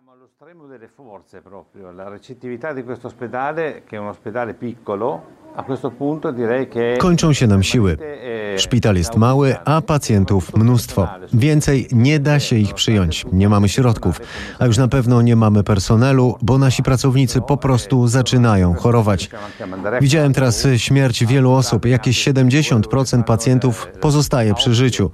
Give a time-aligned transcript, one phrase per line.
[0.00, 4.54] Siamo allo stremo delle forze proprio, la recettività di questo ospedale, che è un ospedale
[4.54, 5.22] piccolo,
[5.54, 6.96] a questo punto direi che...
[6.98, 7.96] Kończą się nam siły.
[8.56, 11.08] Szpital jest mały, a pacjentów mnóstwo.
[11.34, 13.26] Więcej nie da się ich przyjąć.
[13.32, 14.20] Nie mamy środków,
[14.58, 19.30] a już na pewno nie mamy personelu, bo nasi pracownicy po prostu zaczynają chorować.
[20.00, 21.86] Widziałem teraz śmierć wielu osób.
[21.86, 25.10] Jakieś 70% pacjentów pozostaje przy życiu.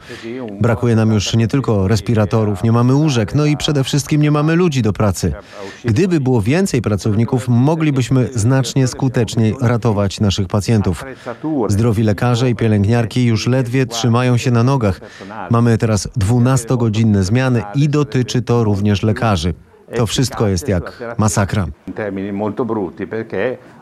[0.61, 4.55] Brakuje nam już nie tylko respiratorów, nie mamy łóżek, no i przede wszystkim nie mamy
[4.57, 5.33] ludzi do pracy.
[5.85, 11.05] Gdyby było więcej pracowników, moglibyśmy znacznie skuteczniej ratować naszych pacjentów.
[11.69, 15.01] Zdrowi lekarze i pielęgniarki już ledwie trzymają się na nogach.
[15.51, 19.55] Mamy teraz 12-godzinne zmiany i dotyczy to również lekarzy.
[19.95, 21.67] To wszystko jest jak masakra.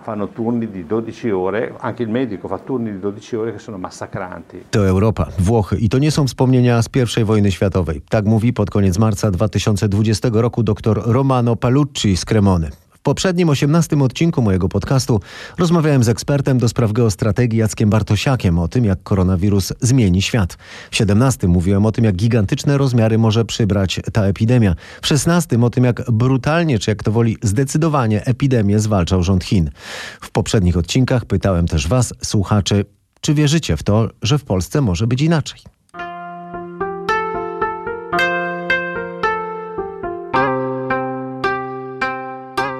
[0.05, 3.79] Fanno turni di 12 ore, anche il medico fa turni di 12 ore che sono
[3.79, 4.65] massacranti.
[4.71, 6.89] To Europa, Włochy i to nie są wspomnienia z
[7.21, 8.03] I wojny światowej.
[8.09, 12.84] Tak mówi pod koniec marca 2020 roku dr Romano Palucci z Cremony.
[13.05, 15.21] Poprzednim 18 odcinku mojego podcastu
[15.59, 20.57] rozmawiałem z ekspertem do spraw geostrategii Jackiem Bartosiakiem o tym, jak koronawirus zmieni świat.
[20.91, 24.75] W 17 mówiłem o tym, jak gigantyczne rozmiary może przybrać ta epidemia.
[25.03, 29.71] W 16 o tym, jak brutalnie, czy jak to woli zdecydowanie epidemię zwalczał rząd Chin.
[30.21, 32.85] W poprzednich odcinkach pytałem też was, słuchaczy,
[33.21, 35.74] czy wierzycie w to, że w Polsce może być inaczej?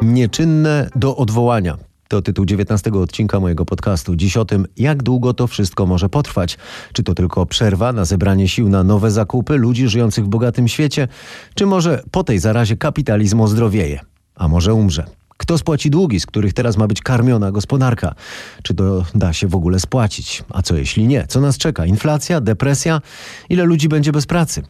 [0.05, 1.77] Nieczynne do odwołania.
[2.09, 4.17] To tytuł 19 odcinka mojego podcastu.
[4.17, 6.59] Dziś o tym, jak długo to wszystko może potrwać.
[6.93, 11.09] Czy to tylko przerwa na zebranie sił na nowe zakupy ludzi żyjących w bogatym świecie,
[11.55, 14.01] czy może po tej zarazie kapitalizm ozdrowieje,
[14.35, 15.07] a może umrze.
[15.37, 18.15] Kto spłaci długi, z których teraz ma być karmiona gospodarka?
[18.63, 20.45] Czy to da się w ogóle spłacić?
[20.51, 21.27] A co jeśli nie?
[21.27, 21.87] Co nas czeka?
[21.87, 22.41] Inflacja?
[22.41, 23.01] Depresja?
[23.49, 24.63] Ile ludzi będzie bez pracy?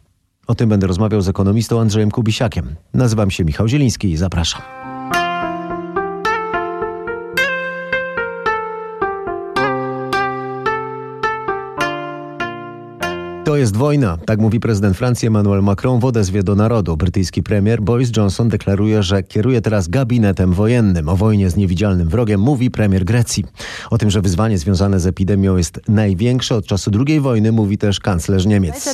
[0.47, 2.75] O tym będę rozmawiał z ekonomistą Andrzejem Kubisiakiem.
[2.95, 4.84] Nazywam się Michał Zieliński i zapraszam.
[13.45, 16.97] To jest wojna, tak mówi prezydent Francji Emmanuel Macron w odezwie do narodu.
[16.97, 21.09] Brytyjski premier Boris Johnson deklaruje, że kieruje teraz gabinetem wojennym.
[21.09, 23.45] O wojnie z niewidzialnym wrogiem mówi premier Grecji.
[23.91, 28.01] O tym, że wyzwanie związane z epidemią jest największe od czasu II wojny, mówi też
[28.01, 28.85] kanclerz Niemiec.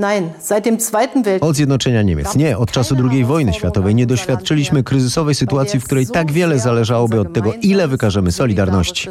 [0.00, 0.20] Der deutschen Einheit.
[0.20, 1.50] Nein, seit dem Zweiten Weltkrieg.
[1.50, 2.34] Od zjednoczenia Niemiec.
[2.34, 7.20] Nie, od czasu II wojny światowej nie doświadczyliśmy kryzysowej sytuacji, w której tak wiele zależałoby
[7.20, 9.08] od tego, ile wykażemy solidarności.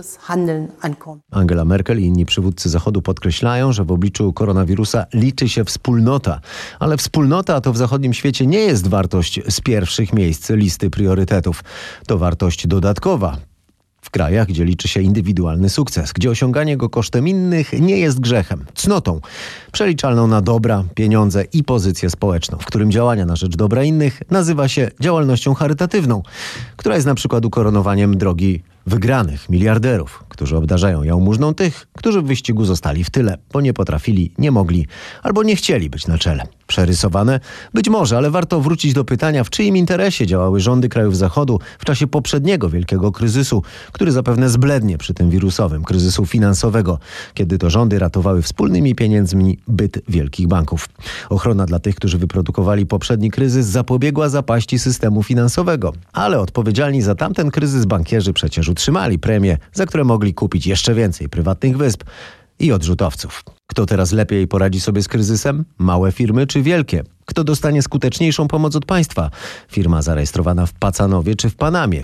[1.31, 6.39] Angela Merkel i inni przywódcy Zachodu podkreślają, że w obliczu koronawirusa liczy się wspólnota.
[6.79, 11.63] Ale wspólnota to w zachodnim świecie nie jest wartość z pierwszych miejsc listy priorytetów.
[12.07, 13.48] To wartość dodatkowa.
[14.09, 18.65] W krajach, gdzie liczy się indywidualny sukces, gdzie osiąganie go kosztem innych nie jest grzechem,
[18.75, 19.21] cnotą,
[19.71, 24.67] przeliczalną na dobra, pieniądze i pozycję społeczną, w którym działania na rzecz dobra innych nazywa
[24.67, 26.23] się działalnością charytatywną,
[26.77, 32.65] która jest na przykład ukoronowaniem drogi wygranych miliarderów, którzy obdarzają jałmużną tych, którzy w wyścigu
[32.65, 34.87] zostali w tyle, bo nie potrafili, nie mogli
[35.23, 36.43] albo nie chcieli być na czele.
[36.67, 37.39] Przerysowane?
[37.73, 41.85] Być może, ale warto wrócić do pytania, w czyim interesie działały rządy krajów Zachodu w
[41.85, 46.99] czasie poprzedniego wielkiego kryzysu, który zapewne zblednie przy tym wirusowym, kryzysu finansowego,
[47.33, 50.89] kiedy to rządy ratowały wspólnymi pieniędzmi byt wielkich banków.
[51.29, 57.51] Ochrona dla tych, którzy wyprodukowali poprzedni kryzys, zapobiegła zapaści systemu finansowego, ale odpowiedzialni za tamten
[57.51, 62.03] kryzys bankierzy przecież utrzymali premie, za które mogli kupić jeszcze więcej prywatnych wysp
[62.59, 63.43] i odrzutowców.
[63.67, 65.65] Kto teraz lepiej poradzi sobie z kryzysem?
[65.77, 67.03] Małe firmy czy wielkie?
[67.25, 69.31] Kto dostanie skuteczniejszą pomoc od państwa?
[69.71, 72.03] Firma zarejestrowana w Pacanowie czy w Panamie?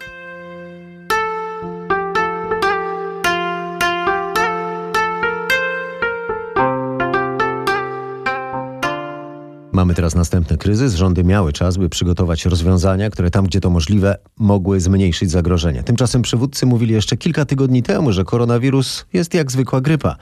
[9.75, 10.96] Mamy teraz następny kryzys.
[10.96, 15.84] Rządy miały czas, by przygotować rozwiązania, które tam, gdzie to możliwe, mogły zmniejszyć zagrożenie.
[15.84, 20.16] Tymczasem przywódcy mówili jeszcze kilka tygodni temu, że koronawirus jest jak zwykła grypa.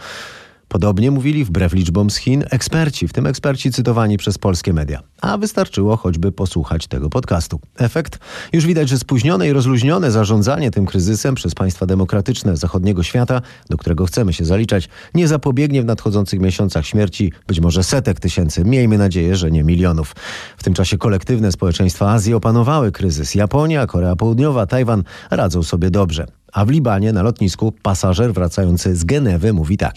[0.73, 4.99] Podobnie mówili wbrew liczbom z Chin eksperci, w tym eksperci cytowani przez polskie media.
[5.21, 7.59] A wystarczyło choćby posłuchać tego podcastu.
[7.77, 8.19] Efekt?
[8.53, 13.77] Już widać, że spóźnione i rozluźnione zarządzanie tym kryzysem przez państwa demokratyczne zachodniego świata, do
[13.77, 18.97] którego chcemy się zaliczać, nie zapobiegnie w nadchodzących miesiącach śmierci być może setek tysięcy, miejmy
[18.97, 20.15] nadzieję, że nie milionów.
[20.57, 23.35] W tym czasie kolektywne społeczeństwa Azji opanowały kryzys.
[23.35, 26.27] Japonia, Korea Południowa, Tajwan radzą sobie dobrze.
[26.53, 29.93] A w Libanie na lotnisku pasażer wracający z Genewy mówi tak.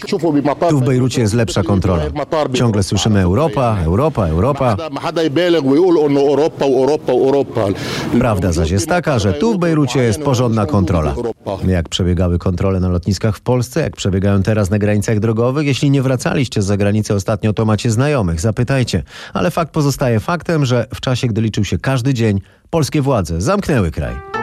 [0.71, 2.03] Tu w Bejrucie jest lepsza kontrola.
[2.55, 4.77] Ciągle słyszymy Europa, Europa, Europa.
[8.19, 11.15] Prawda zaś jest taka, że tu w Bejrucie jest porządna kontrola.
[11.67, 15.67] Jak przebiegały kontrole na lotniskach w Polsce, jak przebiegają teraz na granicach drogowych?
[15.67, 19.03] Jeśli nie wracaliście z zagranicy ostatnio, to macie znajomych, zapytajcie.
[19.33, 23.91] Ale fakt pozostaje faktem, że w czasie, gdy liczył się każdy dzień, polskie władze zamknęły
[23.91, 24.36] kraj.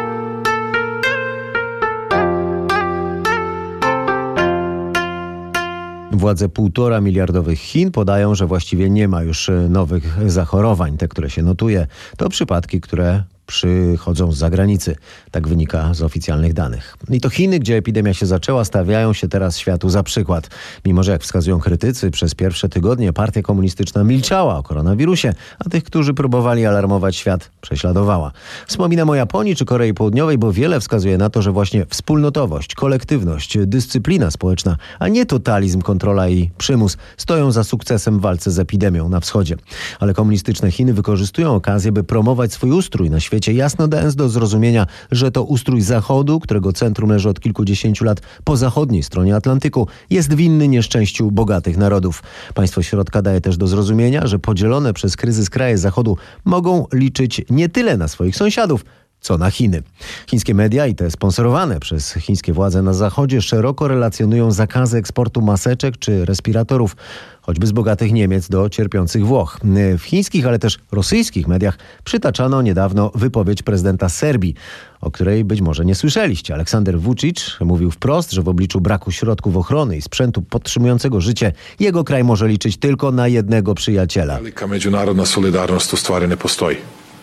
[6.13, 10.97] Władze półtora miliardowych Chin podają, że właściwie nie ma już e, nowych zachorowań.
[10.97, 11.87] Te, które się notuje,
[12.17, 14.95] to przypadki, które przychodzą z zagranicy.
[15.31, 16.97] Tak wynika z oficjalnych danych.
[17.09, 20.49] I to Chiny, gdzie epidemia się zaczęła, stawiają się teraz światu za przykład.
[20.85, 25.83] Mimo, że jak wskazują krytycy, przez pierwsze tygodnie partia komunistyczna milczała o koronawirusie, a tych,
[25.83, 28.31] którzy próbowali alarmować świat, prześladowała.
[28.67, 33.57] Wspominam o Japonii czy Korei Południowej, bo wiele wskazuje na to, że właśnie wspólnotowość, kolektywność,
[33.65, 39.09] dyscyplina społeczna, a nie totalizm, kontrola i przymus stoją za sukcesem w walce z epidemią
[39.09, 39.55] na wschodzie.
[39.99, 44.29] Ale komunistyczne Chiny wykorzystują okazję, by promować swój ustrój na świecie świecie, jasno dając do
[44.29, 49.87] zrozumienia, że to ustrój Zachodu, którego centrum leży od kilkudziesięciu lat po zachodniej stronie Atlantyku,
[50.09, 52.23] jest winny nieszczęściu bogatych narodów.
[52.53, 57.69] Państwo środka daje też do zrozumienia, że podzielone przez kryzys kraje Zachodu mogą liczyć nie
[57.69, 58.85] tyle na swoich sąsiadów,
[59.23, 59.83] co na Chiny.
[60.29, 65.97] Chińskie media i te sponsorowane przez chińskie władze na Zachodzie szeroko relacjonują zakazy eksportu maseczek
[65.97, 66.95] czy respiratorów
[67.41, 69.59] choćby z bogatych Niemiec do cierpiących Włoch.
[69.97, 74.55] W chińskich, ale też rosyjskich mediach przytaczano niedawno wypowiedź prezydenta Serbii,
[75.01, 76.53] o której być może nie słyszeliście.
[76.53, 82.03] Aleksander Vucic mówił wprost, że w obliczu braku środków ochrony i sprzętu podtrzymującego życie, jego
[82.03, 84.41] kraj może liczyć tylko na jednego przyjaciela.
[84.41, 86.75] Wielka międzynarodna solidarność u stvari nie postoi.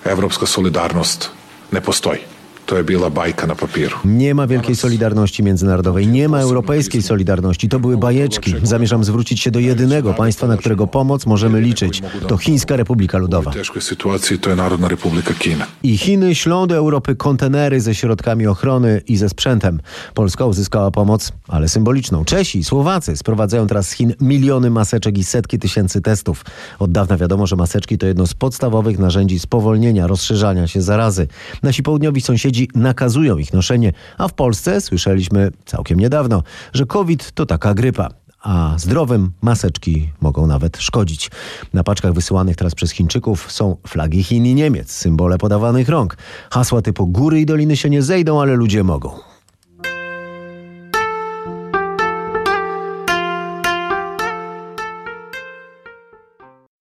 [0.05, 1.40] Europejska solidarność
[1.73, 2.40] ne postoji.
[2.67, 3.97] To je bajka na papieru.
[4.05, 7.69] Nie ma wielkiej solidarności międzynarodowej, nie ma europejskiej solidarności.
[7.69, 8.55] To były bajeczki.
[8.63, 12.03] Zamierzam zwrócić się do jedynego państwa, na którego pomoc możemy liczyć.
[12.29, 13.53] To Chińska Republika Ludowa.
[13.81, 15.67] Sytuacji to jest Narodna Republika China.
[15.83, 19.81] I Chiny ślą do Europy kontenery ze środkami ochrony i ze sprzętem.
[20.15, 22.25] Polska uzyskała pomoc, ale symboliczną.
[22.25, 26.45] Czesi i Słowacy sprowadzają teraz z Chin miliony maseczek i setki tysięcy testów.
[26.79, 31.29] Od dawna wiadomo, że maseczki to jedno z podstawowych narzędzi spowolnienia, rozszerzania się zarazy.
[31.63, 36.43] Nasi południowi sąsiedzi nakazują ich noszenie, a w Polsce słyszeliśmy całkiem niedawno,
[36.73, 38.09] że COVID to taka grypa
[38.43, 41.31] a zdrowym maseczki mogą nawet szkodzić.
[41.73, 46.17] Na paczkach wysyłanych teraz przez Chińczyków są flagi Chin i Niemiec, symbole podawanych rąk.
[46.51, 49.30] Hasła typu góry i doliny się nie zejdą, ale ludzie mogą.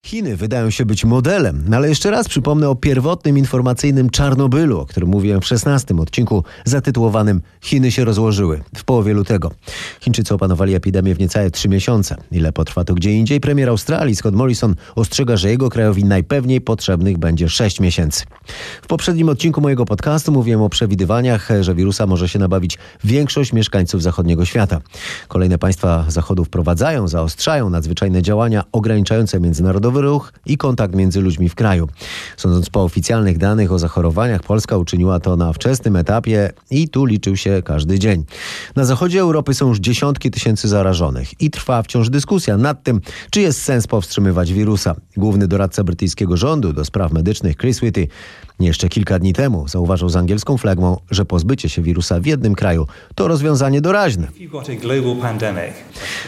[0.10, 4.86] Chiny wydają się być modelem, no ale jeszcze raz przypomnę o pierwotnym informacyjnym Czarnobylu, o
[4.86, 9.52] którym mówiłem w 16 odcinku zatytułowanym Chiny się rozłożyły w połowie lutego.
[10.02, 12.16] Chińczycy opanowali epidemię w niecałe trzy miesiące.
[12.32, 13.40] Ile potrwa to gdzie indziej?
[13.40, 18.26] Premier Australii Scott Morrison ostrzega, że jego krajowi najpewniej potrzebnych będzie 6 miesięcy.
[18.82, 24.04] W poprzednim odcinku mojego podcastu mówiłem o przewidywaniach, że wirusa może się nabawić większość mieszkańców
[24.04, 24.82] zachodniego świata.
[25.28, 31.56] Kolejne państwa zachodu wprowadzają, zaostrzają nadzwyczajne działania ograniczające międzynarodowy ruch i kontakt między ludźmi w
[31.56, 31.88] kraju.
[32.38, 37.38] Sądząc po oficjalnych danych o zachorowaniach, Polska uczyniła to na wczesnym etapie i tu liczył
[37.38, 38.25] się każdy dzień.
[38.75, 43.01] Na zachodzie Europy są już dziesiątki tysięcy zarażonych i trwa wciąż dyskusja nad tym,
[43.31, 44.96] czy jest sens powstrzymywać wirusa.
[45.18, 48.07] Główny doradca brytyjskiego rządu do spraw medycznych Chris Whitty
[48.60, 52.88] jeszcze kilka dni temu zauważył z angielską flegmą, że pozbycie się wirusa w jednym kraju
[53.16, 54.28] to rozwiązanie doraźne.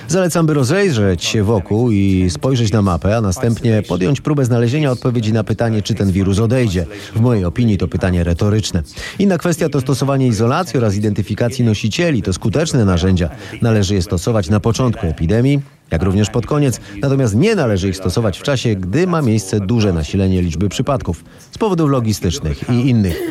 [0.08, 5.34] Zalecam, by rozejrzeć się wokół i spojrzeć na mapę, a następnie podjąć próbę znalezienia odpowiedzi
[5.34, 6.86] na pytanie, czy ten wirus odejdzie.
[7.16, 8.84] W mojej opinii to pytanie retoryczne.
[9.20, 12.22] Inna kwestia to stosowanie izolacji oraz identyfikacji nosicieli.
[12.22, 13.30] To skuteczne narzędzia.
[13.62, 15.62] Należy je stosować na początku epidemii,
[15.92, 19.94] jak również pod koniec, natomiast nie należy ich stosować w czasie, gdy ma miejsce duże
[19.94, 23.22] nasilenie liczby przypadków z powodów logistycznych i innych.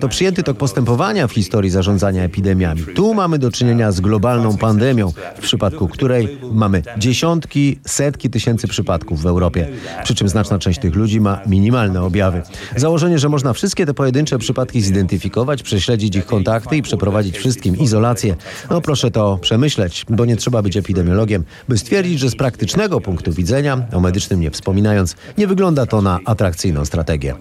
[0.00, 2.82] To przyjęty tok postępowania w historii zarządzania epidemiami.
[2.94, 9.22] Tu mamy do czynienia z globalną pandemią, w przypadku której mamy dziesiątki, setki tysięcy przypadków
[9.22, 9.68] w Europie,
[10.04, 12.42] przy czym znaczna część tych ludzi ma minimalne objawy.
[12.76, 18.36] Założenie, że można wszystkie te pojedyncze przypadki zidentyfikować, prześledzić ich kontakty i przeprowadzić wszystkim izolację,
[18.70, 23.32] no proszę to przemyśleć, bo nie trzeba być epidemiologiem, by stwierdzić, że z praktycznego punktu
[23.32, 27.34] widzenia, o medycznym nie wspominając, nie wygląda to na atrakcyjną strategię.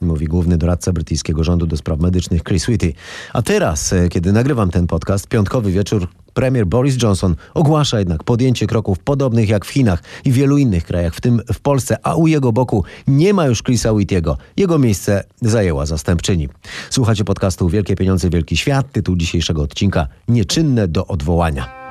[0.00, 2.92] Mówi główny doradca brytyjskiego rządu do spraw medycznych Chris Whitty.
[3.32, 8.66] A teraz, e, kiedy nagrywam ten podcast, piątkowy wieczór, Premier Boris Johnson ogłasza jednak podjęcie
[8.66, 12.26] kroków podobnych jak w Chinach i wielu innych krajach, w tym w Polsce, a u
[12.26, 14.38] jego boku nie ma już Chrisa Whittiego.
[14.56, 16.48] Jego miejsce zajęła zastępczyni.
[16.90, 18.92] Słuchacie podcastu Wielkie Pieniądze, Wielki Świat.
[18.92, 21.81] Tytuł dzisiejszego odcinka Nieczynne do odwołania.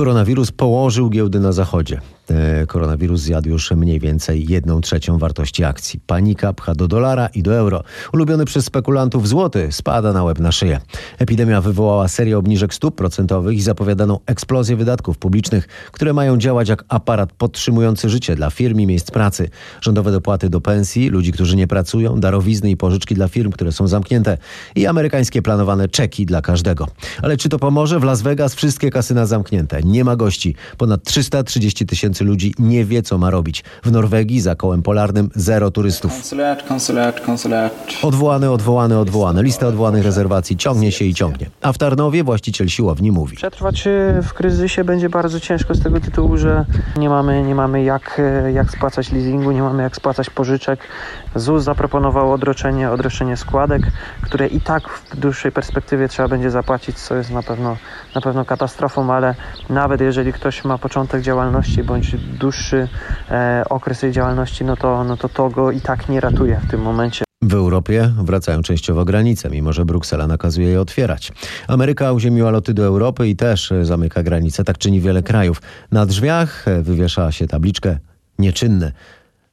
[0.00, 2.00] Koronawirus położył giełdy na zachodzie.
[2.30, 6.00] E, koronawirus zjadł już mniej więcej jedną trzecią wartości akcji.
[6.06, 7.82] Panika pcha do dolara i do euro.
[8.12, 10.80] Ulubiony przez spekulantów złoty spada na łeb na szyję.
[11.18, 16.84] Epidemia wywołała serię obniżek stóp procentowych i zapowiadaną eksplozję wydatków publicznych, które mają działać jak
[16.88, 19.50] aparat podtrzymujący życie dla firm i miejsc pracy.
[19.80, 23.86] Rządowe dopłaty do pensji, ludzi, którzy nie pracują, darowizny i pożyczki dla firm, które są
[23.86, 24.38] zamknięte
[24.74, 26.86] i amerykańskie planowane czeki dla każdego.
[27.22, 28.00] Ale czy to pomoże?
[28.00, 29.82] W Las Vegas wszystkie kasyna zamknięte.
[29.82, 30.54] Nie ma gości.
[30.78, 33.64] Ponad 330 tysięcy tysięcy ludzi nie wie, co ma robić.
[33.84, 36.12] W Norwegii za kołem polarnym zero turystów.
[36.12, 37.72] Konsulat, konsulat, konsulat.
[38.02, 39.42] Odwołane, odwołane, odwołane.
[39.42, 41.50] Lista odwołanych rezerwacji ciągnie się i ciągnie.
[41.62, 43.36] A w Tarnowie właściciel siłowni mówi.
[43.36, 46.64] Przetrwać e, w kryzysie będzie bardzo ciężko z tego tytułu, że
[46.96, 50.80] nie mamy, nie mamy jak, e, jak spłacać leasingu, nie mamy jak spłacać pożyczek.
[51.34, 53.82] ZUS zaproponował odroczenie, odroczenie składek,
[54.22, 57.76] które i tak w dłuższej perspektywie trzeba będzie zapłacić, co jest na pewno,
[58.14, 59.34] na pewno katastrofą, ale
[59.68, 62.88] nawet jeżeli ktoś ma początek działalności bądź dłuższy
[63.30, 66.70] e, okres jej działalności, no to, no to to go i tak nie ratuje w
[66.70, 67.24] tym momencie.
[67.42, 71.32] W Europie wracają częściowo granice, mimo że Bruksela nakazuje je otwierać.
[71.68, 74.64] Ameryka uziemiła loty do Europy i też zamyka granice.
[74.64, 75.62] Tak czyni wiele krajów.
[75.92, 77.98] Na drzwiach wywiesza się tabliczkę
[78.38, 78.92] nieczynne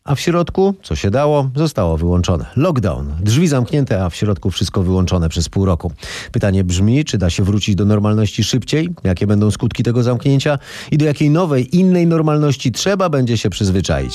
[0.08, 2.46] a w środku, co się dało, zostało wyłączone.
[2.56, 5.92] Lockdown, drzwi zamknięte, a w środku wszystko wyłączone przez pół roku.
[6.32, 8.90] Pytanie brzmi, czy da się wrócić do normalności szybciej?
[9.04, 10.60] Jakie będą skutki tego zamknięcia?
[10.92, 14.14] I do jakiej nowej, innej normalności trzeba będzie się przyzwyczaić?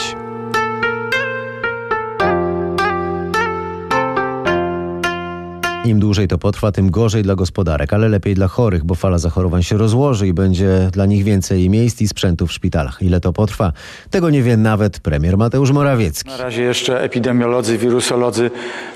[5.85, 9.63] Im dłużej to potrwa, tym gorzej dla gospodarek, ale lepiej dla chorych, bo fala zachorowań
[9.63, 13.03] się rozłoży i będzie dla nich więcej miejsc i sprzętu w szpitalach.
[13.03, 13.73] Ile to potrwa?
[14.11, 16.31] Tego nie wie nawet premier Mateusz Morawiecki.
[16.31, 18.51] Na razie jeszcze epidemiolodzy, wirusolodzy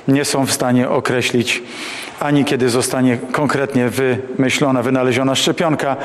[0.09, 1.63] nie są w stanie określić
[2.21, 5.97] ani kiedy zostanie konkretnie wymyślona, wynaleziona szczepionka,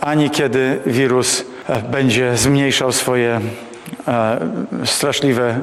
[0.00, 3.40] ani kiedy wirus e, będzie zmniejszał swoje
[4.08, 4.40] e,
[4.84, 5.60] straszliwe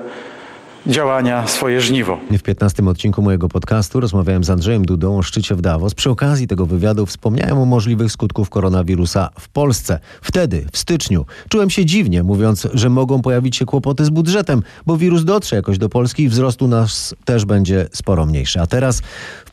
[0.87, 2.19] działania swoje żniwo.
[2.31, 5.93] W 15 odcinku mojego podcastu rozmawiałem z Andrzejem Dudą o szczycie w Davos.
[5.93, 9.99] Przy okazji tego wywiadu wspomniałem o możliwych skutków koronawirusa w Polsce.
[10.21, 14.97] Wtedy, w styczniu, czułem się dziwnie, mówiąc, że mogą pojawić się kłopoty z budżetem, bo
[14.97, 18.61] wirus dotrze jakoś do Polski i wzrostu nas też będzie sporo mniejszy.
[18.61, 19.01] A teraz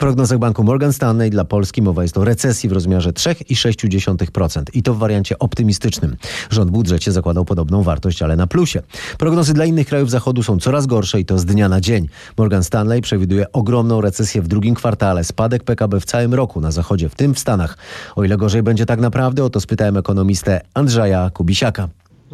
[0.03, 4.95] prognozach banku Morgan Stanley dla Polski mowa jest o recesji w rozmiarze 3,6% i to
[4.95, 6.17] w wariancie optymistycznym.
[6.51, 8.83] Rząd w budżecie zakładał podobną wartość, ale na plusie.
[9.19, 12.09] Prognozy dla innych krajów Zachodu są coraz gorsze i to z dnia na dzień.
[12.39, 17.09] Morgan Stanley przewiduje ogromną recesję w drugim kwartale, spadek PKB w całym roku na zachodzie,
[17.09, 17.79] w tym w Stanach.
[18.17, 21.89] O ile gorzej będzie tak naprawdę, o to spytałem ekonomistę Andrzeja Kubisiaka.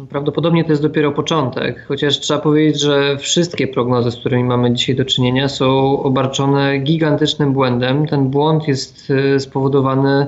[0.07, 4.95] Prawdopodobnie to jest dopiero początek, chociaż trzeba powiedzieć, że wszystkie prognozy, z którymi mamy dzisiaj
[4.95, 8.07] do czynienia, są obarczone gigantycznym błędem.
[8.07, 10.27] Ten błąd jest e, spowodowany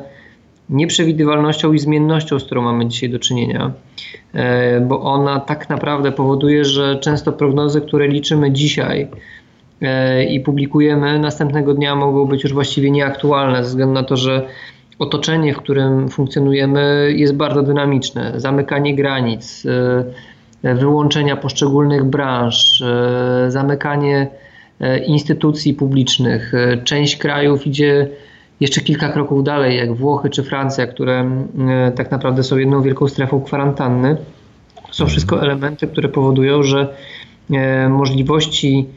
[0.69, 3.71] nieprzewidywalnością i zmiennością, z którą mamy dzisiaj do czynienia,
[4.33, 9.07] e, bo ona tak naprawdę powoduje, że często prognozy, które liczymy dzisiaj
[9.81, 14.47] e, i publikujemy, następnego dnia mogą być już właściwie nieaktualne, ze względu na to, że
[15.01, 18.33] otoczenie, w którym funkcjonujemy, jest bardzo dynamiczne.
[18.35, 19.63] Zamykanie granic,
[20.63, 22.83] e, wyłączenia poszczególnych branż,
[23.47, 24.27] zamykanie
[25.07, 26.51] instytucji publicznych.
[26.83, 28.07] Część krajów idzie
[28.61, 33.07] jeszcze kilka kroków dalej, jak Włochy czy Francja, które e, tak naprawdę są jedną wielką
[33.07, 34.17] strefą kwarantanny.
[34.87, 36.95] To są wszystko elementy, które powodują, że
[37.51, 38.87] e, możliwości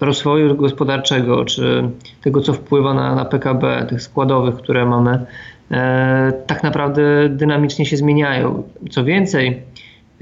[0.00, 1.88] rozwoju gospodarczego, czy
[2.22, 5.26] tego, co wpływa na, na PKB, tych składowych, które mamy,
[5.70, 8.62] e, tak naprawdę dynamicznie się zmieniają.
[8.90, 9.62] Co więcej,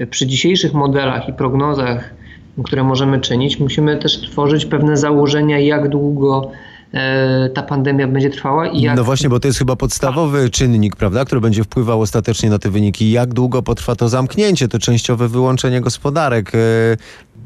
[0.09, 2.13] przy dzisiejszych modelach i prognozach,
[2.63, 6.51] które możemy czynić, musimy też tworzyć pewne założenia, jak długo
[7.53, 8.67] ta pandemia będzie trwała.
[8.67, 8.97] I jak...
[8.97, 12.69] No właśnie, bo to jest chyba podstawowy czynnik, prawda, który będzie wpływał ostatecznie na te
[12.69, 13.11] wyniki.
[13.11, 16.51] Jak długo potrwa to zamknięcie, to częściowe wyłączenie gospodarek?
[16.55, 16.57] E,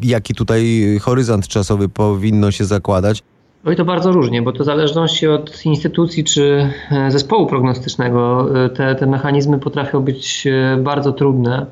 [0.03, 3.23] jaki tutaj horyzont czasowy powinno się zakładać?
[3.63, 8.49] No i to bardzo różnie, bo to w zależności od instytucji czy e, zespołu prognostycznego
[8.75, 10.47] te, te mechanizmy potrafią być
[10.79, 11.65] bardzo trudne.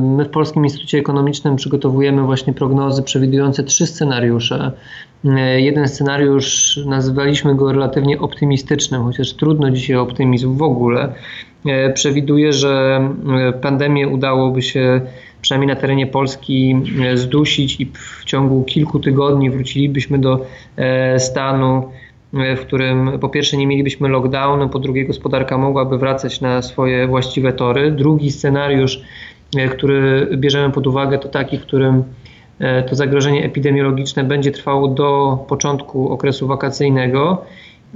[0.00, 4.72] My w Polskim Instytucie Ekonomicznym przygotowujemy właśnie prognozy przewidujące trzy scenariusze.
[5.56, 11.14] Jeden scenariusz nazywaliśmy go relatywnie optymistycznym, chociaż trudno dzisiaj optymizm w ogóle.
[11.94, 13.00] Przewiduje, że
[13.62, 15.00] pandemię udałoby się
[15.40, 16.76] przynajmniej na terenie Polski
[17.14, 20.46] zdusić i w ciągu kilku tygodni wrócilibyśmy do
[21.18, 21.88] stanu
[22.56, 27.52] w którym po pierwsze nie mielibyśmy lockdownu, po drugie gospodarka mogłaby wracać na swoje właściwe
[27.52, 27.90] tory.
[27.90, 29.02] Drugi scenariusz,
[29.56, 32.04] e, który bierzemy pod uwagę, to taki, w którym
[32.58, 37.44] e, to zagrożenie epidemiologiczne będzie trwało do początku okresu wakacyjnego,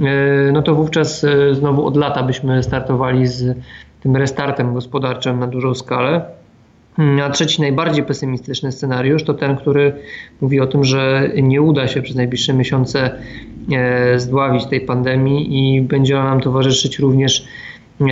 [0.00, 3.58] e, no to wówczas znowu od lata byśmy startowali z
[4.00, 6.38] tym restartem gospodarczym na dużą skalę.
[7.24, 9.92] A trzeci, najbardziej pesymistyczny scenariusz to ten, który
[10.40, 13.10] mówi o tym, że nie uda się przez najbliższe miesiące
[13.72, 17.46] e, zdławić tej pandemii i będzie ona nam towarzyszyć również
[18.00, 18.04] e,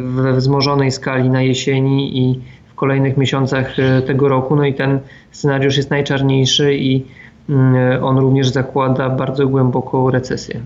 [0.00, 4.56] we wzmożonej skali na jesieni i w kolejnych miesiącach e, tego roku.
[4.56, 4.98] No i ten
[5.30, 7.04] scenariusz jest najczarniejszy i
[7.48, 10.60] mm, on również zakłada bardzo głęboką recesję.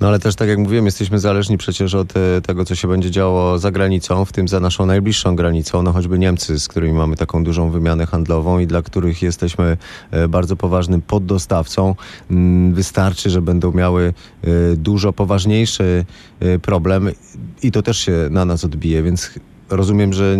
[0.00, 3.10] No ale też tak jak mówiłem, jesteśmy zależni przecież od e, tego, co się będzie
[3.10, 7.16] działo za granicą, w tym za naszą najbliższą granicą, no choćby Niemcy, z którymi mamy
[7.16, 9.76] taką dużą wymianę handlową i dla których jesteśmy
[10.10, 11.94] e, bardzo poważnym poddostawcą.
[12.30, 16.04] Mm, wystarczy, że będą miały e, dużo poważniejszy
[16.62, 17.10] problem
[17.62, 19.30] i to też się na nas odbije, więc
[19.70, 20.36] rozumiem, że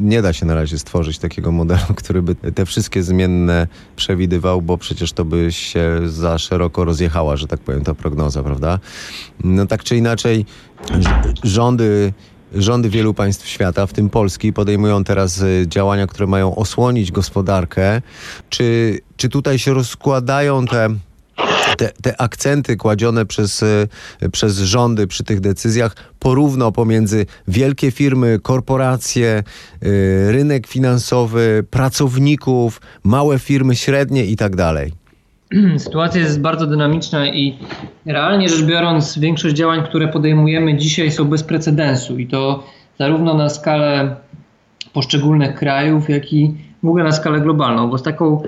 [0.00, 3.66] nie da się na razie stworzyć takiego modelu, który by te wszystkie zmienne
[3.96, 8.78] przewidywał, bo przecież to by się za szeroko rozjechała, że tak powiem, ta prognoza, prawda?
[9.44, 10.46] No tak czy inaczej,
[11.42, 12.12] rządy
[12.54, 18.02] rządy wielu państw świata, w tym Polski, podejmują teraz y, działania, które mają osłonić gospodarkę.
[18.50, 20.88] Czy, czy tutaj się rozkładają te
[21.76, 23.86] te, te akcenty kładzione przez, e,
[24.32, 29.42] przez rządy przy tych decyzjach porówno pomiędzy wielkie firmy, korporacje, e,
[30.32, 34.92] rynek finansowy, pracowników, małe firmy, średnie i tak dalej?
[35.78, 37.58] Sytuacja jest bardzo dynamiczna i
[38.06, 42.64] realnie rzecz biorąc, większość działań, które podejmujemy dzisiaj, są bez precedensu i to
[42.98, 44.16] zarówno na skalę
[44.92, 48.42] poszczególnych krajów, jak i w ogóle na skalę globalną, bo z taką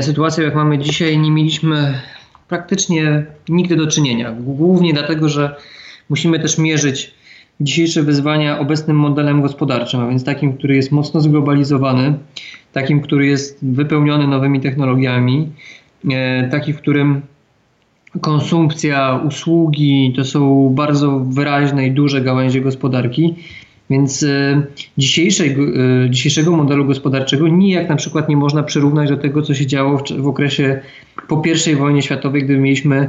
[0.00, 2.00] sytuacją, jak mamy dzisiaj, nie mieliśmy
[2.48, 4.32] praktycznie nigdy do czynienia.
[4.40, 5.56] Głównie dlatego, że
[6.08, 7.14] musimy też mierzyć
[7.60, 12.18] dzisiejsze wyzwania obecnym modelem gospodarczym, a więc takim, który jest mocno zglobalizowany,
[12.72, 15.52] takim, który jest wypełniony nowymi technologiami,
[16.10, 17.22] e, taki, w którym
[18.20, 23.34] konsumpcja, usługi to są bardzo wyraźne i duże gałęzie gospodarki
[23.90, 24.62] więc e,
[24.98, 29.66] dzisiejszego, e, dzisiejszego modelu gospodarczego nijak na przykład nie można przyrównać do tego, co się
[29.66, 30.80] działo w, w okresie
[31.28, 33.08] po I wojnie światowej, gdy mieliśmy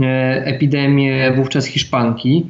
[0.00, 0.06] e,
[0.44, 2.46] epidemię wówczas hiszpanki.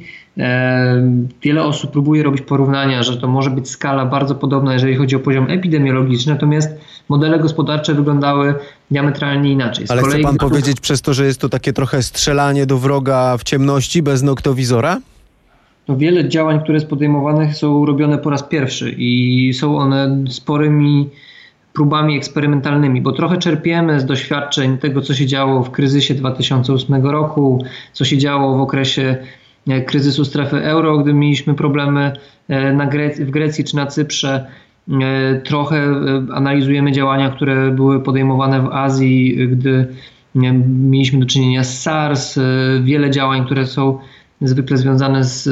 [1.41, 5.19] Wiele osób próbuje robić porównania, że to może być skala bardzo podobna, jeżeli chodzi o
[5.19, 6.69] poziom epidemiologiczny, natomiast
[7.09, 8.55] modele gospodarcze wyglądały
[8.91, 9.87] diametralnie inaczej.
[9.87, 10.19] Z Ale kolei...
[10.19, 14.01] chce pan powiedzieć przez to, że jest to takie trochę strzelanie do wroga w ciemności
[14.01, 14.97] bez noktowizora?
[15.87, 21.09] No wiele działań, które jest podejmowanych są robione po raz pierwszy i są one sporymi
[21.73, 27.65] próbami eksperymentalnymi, bo trochę czerpiemy z doświadczeń tego, co się działo w kryzysie 2008 roku,
[27.93, 29.17] co się działo w okresie
[29.67, 32.11] e, kryzysu strefy euro, gdy mieliśmy problemy
[32.49, 34.45] e, w Grecji czy na Cyprze.
[35.01, 35.95] E, trochę
[36.33, 39.87] analizujemy działania, które były podejmowane w Azji, gdy
[40.65, 42.39] mieliśmy do czynienia z SARS,
[42.83, 43.99] wiele działań, które są
[44.41, 45.49] zwykle związane z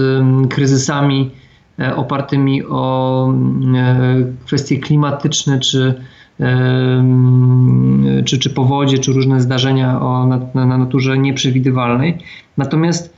[0.49, 1.31] kryzysami
[1.79, 3.33] e, opartymi o
[3.75, 3.95] e,
[4.45, 5.93] kwestie klimatyczne czy,
[8.25, 12.17] czy, czy powodzie, czy różne zdarzenia o, na, na naturze nieprzewidywalnej.
[12.57, 13.13] Natomiast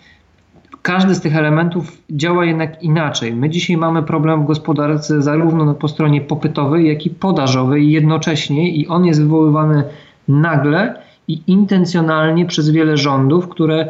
[0.82, 3.36] każdy z tych elementów działa jednak inaczej.
[3.36, 8.88] My dzisiaj mamy problem w gospodarce zarówno po stronie popytowej, jak i podażowej jednocześnie i
[8.88, 9.84] on jest wywoływany
[10.28, 10.96] nagle
[11.28, 13.90] i intencjonalnie przez wiele rządów, które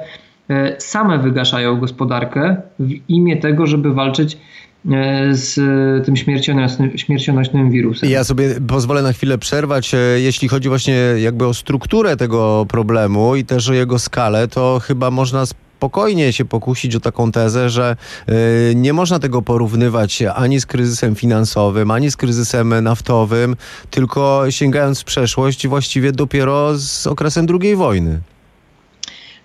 [0.78, 4.38] same wygaszają gospodarkę w imię tego, żeby walczyć
[4.92, 5.56] e, z
[6.06, 8.10] tym śmiercionośnym, śmiercionośnym wirusem.
[8.10, 9.94] Ja sobie pozwolę na chwilę przerwać.
[9.94, 14.82] E, jeśli chodzi właśnie jakby o strukturę tego problemu i też o jego skalę, to
[14.84, 17.96] chyba można spokojnie się pokusić o taką tezę, że
[18.76, 23.56] nie można tego porównywać ani z kryzysem finansowym, ani z kryzysem naftowym,
[23.90, 28.20] tylko sięgając w przeszłość właściwie dopiero z okresem II wojny.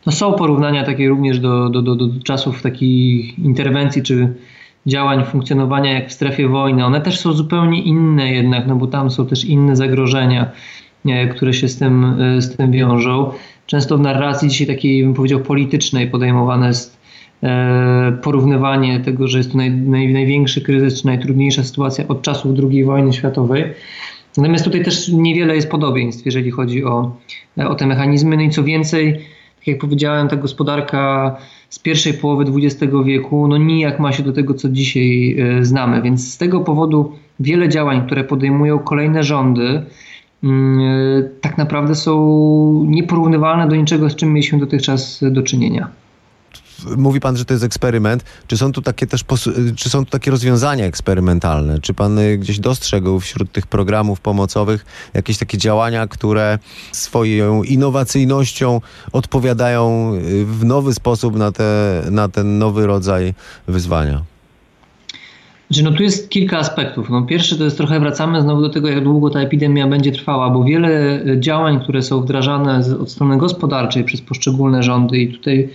[0.07, 4.35] No są porównania takie również do, do, do, do czasów takich interwencji czy
[4.87, 6.85] działań funkcjonowania jak w strefie wojny.
[6.85, 10.51] One też są zupełnie inne jednak, no bo tam są też inne zagrożenia,
[11.35, 13.31] które się z tym, e, z tym wiążą.
[13.67, 16.97] Często w narracji dzisiaj takiej, bym powiedział, politycznej podejmowane jest
[18.23, 22.85] porównywanie tego, że jest to naj, naj, największy kryzys czy najtrudniejsza sytuacja od czasów II
[22.85, 23.65] wojny światowej.
[24.37, 27.17] Natomiast tutaj też niewiele jest podobieństw, jeżeli chodzi o,
[27.57, 28.37] o te mechanizmy.
[28.37, 29.21] No i co więcej,
[29.67, 31.37] tak jak powiedziałem, ta gospodarka
[31.71, 36.03] z pierwszej połowy XX wieku no nijak ma się do tego, co dzisiaj znamy.
[36.03, 39.83] Więc z tego powodu wiele działań, które podejmują kolejne rządy,
[40.45, 46.06] mm, tak naprawdę są nieporównywalne do niczego, z czym mieliśmy dotychczas do czynienia
[46.97, 48.25] mówi pan, że to jest eksperyment.
[48.47, 49.25] Czy są tu takie też
[49.77, 51.81] czy są tu takie rozwiązania eksperymentalne?
[51.81, 56.59] Czy pan y, gdzieś dostrzegł wśród tych programów pomocowych jakieś takie działania, które
[56.93, 58.81] swoją innowacyjnością
[59.13, 63.35] odpowiadają y, w nowy sposób na, te, na ten nowy rodzaj
[63.69, 64.23] wyzwania?
[65.71, 67.11] Znaczy, no tu jest kilka aspektów.
[67.11, 70.51] No pierwszy to jest trochę wracamy znowu do tego, jak długo ta epidemia będzie trwała,
[70.51, 75.69] bo wiele działań, które są wdrażane od strony gospodarczej przez poszczególne rządy i tutaj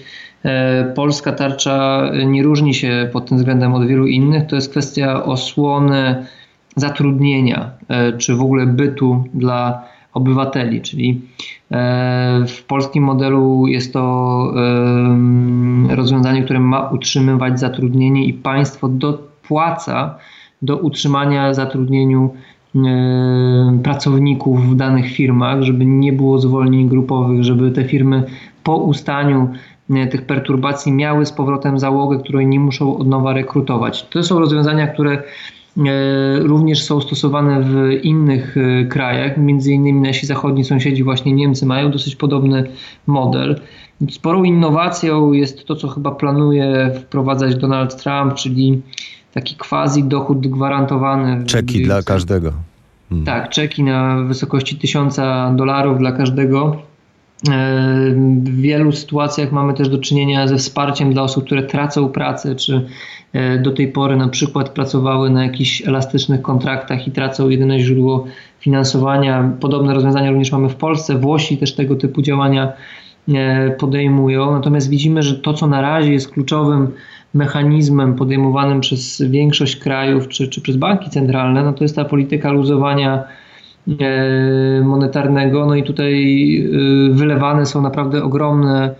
[0.95, 4.47] polska tarcza nie różni się pod tym względem od wielu innych.
[4.47, 6.25] To jest kwestia osłony
[6.75, 11.21] zatrudnienia e, czy w ogóle bytu dla obywateli, czyli
[11.71, 14.53] e, w polskim modelu jest to
[15.89, 20.17] rozwiązanie, które ma utrzymywać zatrudnienie i państwo dopłaca
[20.61, 22.29] do utrzymania zatrudnieniu
[23.83, 28.23] pracowników w danych firmach, żeby nie było zwolnień grupowych, żeby te firmy
[28.63, 29.70] po ustaniu E,
[30.11, 34.07] tych perturbacji miały z powrotem załogę, której nie muszą od nowa rekrutować.
[34.09, 35.23] To są rozwiązania, które e,
[36.39, 41.91] również są stosowane w innych e, krajach, między innymi nasi zachodni sąsiedzi, właśnie Niemcy, mają
[41.91, 42.63] dosyć podobny
[43.07, 43.59] model.
[44.11, 48.81] Sporą innowacją jest to, co chyba planuje wprowadzać Donald Trump, czyli
[49.33, 51.45] taki quasi dochód gwarantowany.
[51.45, 52.53] Czeki dla każdego.
[53.09, 53.25] Hmm.
[53.25, 55.17] Tak, czeki na wysokości 1000
[55.55, 56.77] dolarów dla każdego
[58.43, 62.85] w wielu sytuacjach mamy też do czynienia ze wsparciem dla osób, które tracą pracę, czy
[63.33, 68.25] e, do tej pory na przykład pracowały na jakichś elastycznych kontraktach i tracą jedyne źródło
[68.59, 69.53] finansowania.
[69.59, 71.17] Podobne rozwiązania również mamy w Polsce.
[71.17, 72.73] Włosi też tego typu działania
[73.29, 74.51] e, podejmują.
[74.51, 76.87] Natomiast widzimy, że to, co na razie jest kluczowym
[77.33, 82.51] mechanizmem podejmowanym przez większość krajów czy, czy przez banki centralne, no to jest ta polityka
[82.51, 83.40] luzowania E,
[84.83, 85.65] monetarnego.
[85.65, 86.13] No i tutaj
[86.57, 88.95] e, wylewane są naprawdę ogromne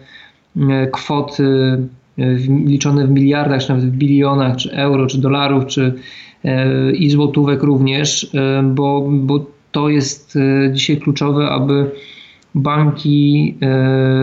[0.58, 1.78] e, kwoty
[2.66, 5.94] liczone w miliardach, czy nawet w bilionach, czy euro, czy dolarów, czy
[6.94, 8.32] i złotówek również,
[8.64, 10.38] bo, bo to jest
[10.72, 11.92] dzisiaj kluczowe, aby
[12.56, 13.56] banki,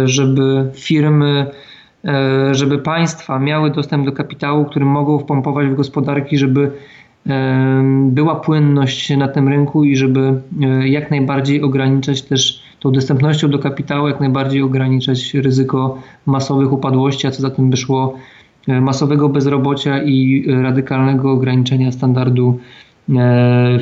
[0.04, 1.46] żeby firmy,
[2.52, 6.70] żeby państwa miały dostęp do kapitału, który mogą wpompować w gospodarki, żeby
[8.06, 13.58] była płynność na tym rynku i żeby e, jak najbardziej ograniczać też tą dostępnością do
[13.58, 18.14] kapitału, jak najbardziej ograniczać ryzyko masowych upadłości, a co za tym by szło
[18.68, 22.87] e, masowego bezrobocia i radykalnego ograniczenia standardu E,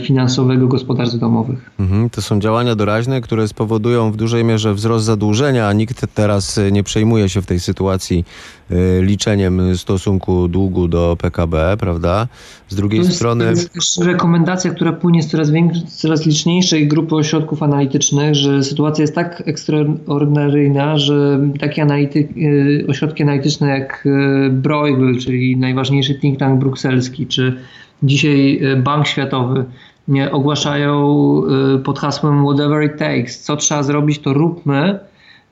[0.02, 1.70] finansowego gospodarstw domowych.
[1.80, 6.60] Mhm, to są działania doraźne, które spowodują w dużej mierze wzrost zadłużenia, a nikt teraz
[6.72, 8.24] nie przejmuje się w tej sytuacji
[8.70, 12.28] e, liczeniem stosunku długu do PKB, prawda?
[12.68, 13.44] Z drugiej to jest, strony...
[13.44, 18.62] To jest też rekomendacja, która płynie z coraz, większej, coraz liczniejszej grupy ośrodków analitycznych, że
[18.62, 24.08] sytuacja jest tak ekstraordynaryjna, że takie analityk, e, ośrodki analityczne jak
[24.50, 27.56] Bruegel, czyli najważniejszy think tank brukselski, czy
[28.02, 29.64] Dzisiaj y, Bank Światowy
[30.08, 31.42] nie, ogłaszają
[31.76, 33.42] y, pod hasłem whatever it takes.
[33.42, 34.98] Co trzeba zrobić, to róbmy,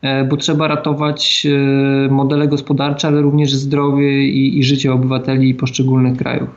[0.04, 1.46] y, bo trzeba ratować
[2.10, 6.48] modele gospodarcze, ale również zdrowie i, i życie obywateli poszczególnych krajów.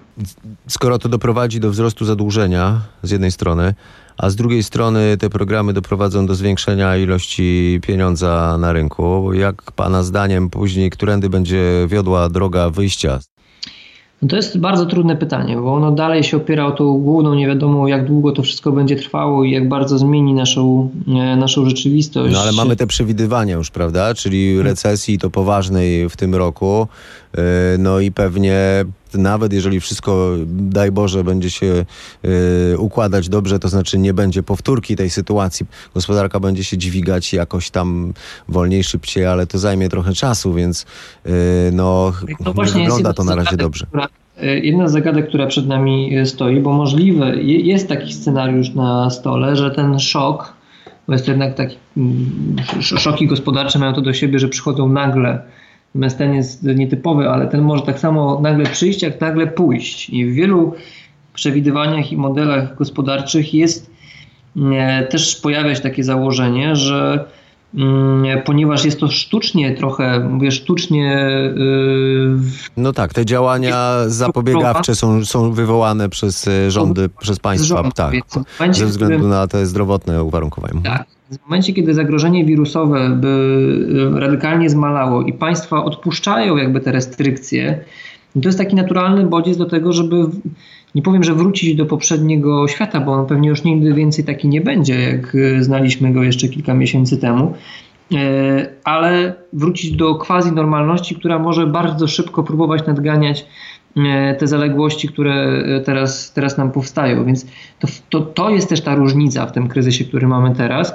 [0.67, 3.73] Skoro to doprowadzi do wzrostu zadłużenia z jednej strony,
[4.17, 9.33] a z drugiej strony te programy doprowadzą do zwiększenia ilości pieniądza na rynku.
[9.33, 13.19] Jak Pana zdaniem później, którędy będzie wiodła droga wyjścia
[14.21, 17.87] no to jest bardzo trudne pytanie, bo ono dalej się opiera o tą główną niewiadomą,
[17.87, 22.33] jak długo to wszystko będzie trwało i jak bardzo zmieni naszą, e, naszą rzeczywistość.
[22.33, 24.13] No ale mamy te przewidywania już, prawda?
[24.13, 26.87] Czyli recesji to poważnej w tym roku.
[27.37, 27.41] E,
[27.79, 31.85] no i pewnie nawet jeżeli wszystko, daj Boże, będzie się
[32.73, 35.65] y, układać dobrze, to znaczy nie będzie powtórki tej sytuacji.
[35.93, 38.13] Gospodarka będzie się dźwigać jakoś tam
[38.47, 40.85] wolniej, szybciej, ale to zajmie trochę czasu, więc
[41.25, 41.29] y,
[41.73, 43.85] no, no nie wygląda to na razie dobrze.
[43.85, 44.07] Która,
[44.43, 49.55] y, jedna z zagadek, która przed nami stoi, bo możliwe, jest taki scenariusz na stole,
[49.55, 50.53] że ten szok,
[51.07, 55.41] bo jest to jednak taki, mm, szoki gospodarcze mają to do siebie, że przychodzą nagle,
[55.95, 60.09] Natomiast ten jest nietypowy, ale ten może tak samo nagle przyjść, jak nagle pójść.
[60.09, 60.73] I w wielu
[61.33, 63.89] przewidywaniach i modelach gospodarczych jest
[64.73, 67.25] e, też pojawia się takie założenie, że
[67.75, 71.29] mm, ponieważ jest to sztucznie trochę, mówię sztucznie.
[71.55, 72.37] Yy,
[72.77, 78.13] no tak, te działania zapobiegawcze są, są wywołane przez e, rządy, przez państwa, rząd, tak,
[78.71, 80.81] ze względu na te zdrowotne uwarunkowania.
[80.83, 81.16] Tak.
[81.31, 83.27] W momencie, kiedy zagrożenie wirusowe by
[84.15, 87.79] e, radykalnie zmalało i państwa odpuszczają jakby te restrykcje,
[88.41, 90.15] to jest taki naturalny bodziec do tego, żeby
[90.95, 94.61] nie powiem, że wrócić do poprzedniego świata, bo on pewnie już nigdy więcej taki nie
[94.61, 97.53] będzie, jak e, znaliśmy go jeszcze kilka miesięcy temu,
[98.13, 103.45] e, ale wrócić do quasi normalności, która może bardzo szybko próbować nadganiać
[104.39, 107.25] te zaległości, które teraz, teraz nam powstają.
[107.25, 107.45] Więc
[107.79, 110.93] to, to, to jest też ta różnica w tym kryzysie, który mamy teraz,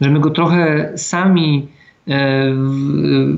[0.00, 1.68] że my go trochę sami
[2.06, 3.36] w,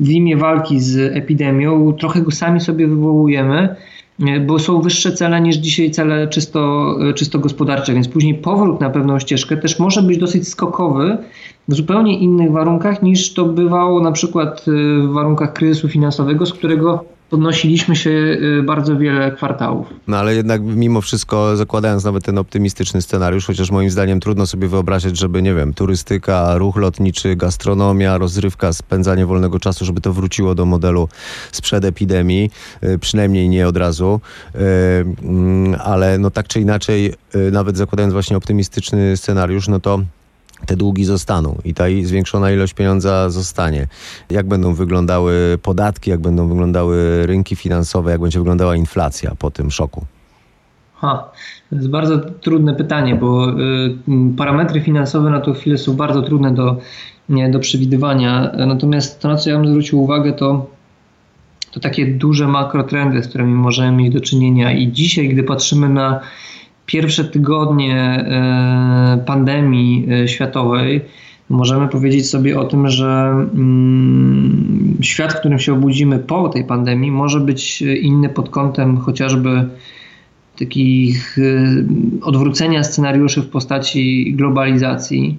[0.00, 3.76] w imię walki z epidemią, trochę go sami sobie wywołujemy
[4.46, 9.18] bo są wyższe cele niż dzisiaj cele czysto, czysto gospodarcze, więc później powrót na pewną
[9.18, 11.18] ścieżkę też może być dosyć skokowy
[11.68, 14.64] w zupełnie innych warunkach niż to bywało na przykład
[15.02, 19.86] w warunkach kryzysu finansowego, z którego podnosiliśmy się y, bardzo wiele kwartałów.
[20.06, 24.68] No ale jednak mimo wszystko zakładając nawet ten optymistyczny scenariusz, chociaż moim zdaniem trudno sobie
[24.68, 30.54] wyobrazić, żeby nie wiem, turystyka, ruch lotniczy, gastronomia, rozrywka, spędzanie wolnego czasu, żeby to wróciło
[30.54, 31.08] do modelu
[31.52, 32.50] sprzed epidemii,
[32.82, 34.20] y, przynajmniej nie od razu,
[34.54, 34.58] y,
[35.22, 37.14] mm, ale no tak czy inaczej,
[37.52, 40.00] nawet zakładając właśnie optymistyczny scenariusz, no to
[40.66, 43.86] te długi zostaną i ta zwiększona ilość pieniądza zostanie.
[44.30, 49.70] Jak będą wyglądały podatki, jak będą wyglądały rynki finansowe, jak będzie wyglądała inflacja po tym
[49.70, 50.04] szoku?
[50.94, 51.30] Ha,
[51.70, 53.54] to jest bardzo trudne pytanie, bo y,
[54.36, 56.76] parametry finansowe na tą chwilę są bardzo trudne do,
[57.28, 58.52] nie, do przewidywania.
[58.66, 60.66] Natomiast to, na co ja bym zwrócił uwagę, to,
[61.70, 64.72] to takie duże makrotrendy, z którymi możemy mieć do czynienia.
[64.72, 66.20] I dzisiaj, gdy patrzymy na
[66.88, 71.00] pierwsze tygodnie e, pandemii e, światowej
[71.48, 73.06] możemy powiedzieć sobie o tym, że
[73.54, 79.68] mm, świat, w którym się obudzimy po tej pandemii, może być inny pod kątem chociażby
[80.58, 85.38] takich e, odwrócenia scenariuszy w postaci globalizacji,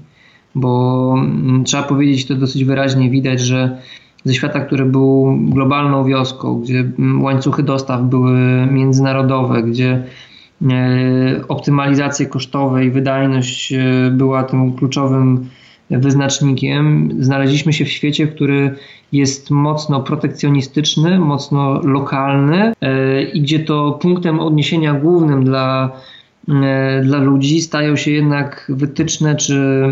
[0.56, 3.78] bo mm, trzeba powiedzieć to dosyć wyraźnie widać, że
[4.24, 10.04] ze świata, który był globalną wioską, gdzie mm, łańcuchy dostaw były międzynarodowe, gdzie
[10.62, 15.50] E, optymalizacja kosztowa i wydajność e, była tym kluczowym
[15.90, 17.10] wyznacznikiem.
[17.20, 18.76] Znaleźliśmy się w świecie, który
[19.12, 25.92] jest mocno protekcjonistyczny, mocno lokalny e, i gdzie to punktem odniesienia głównym dla,
[27.04, 29.84] dla ludzi stają się jednak wytyczne czy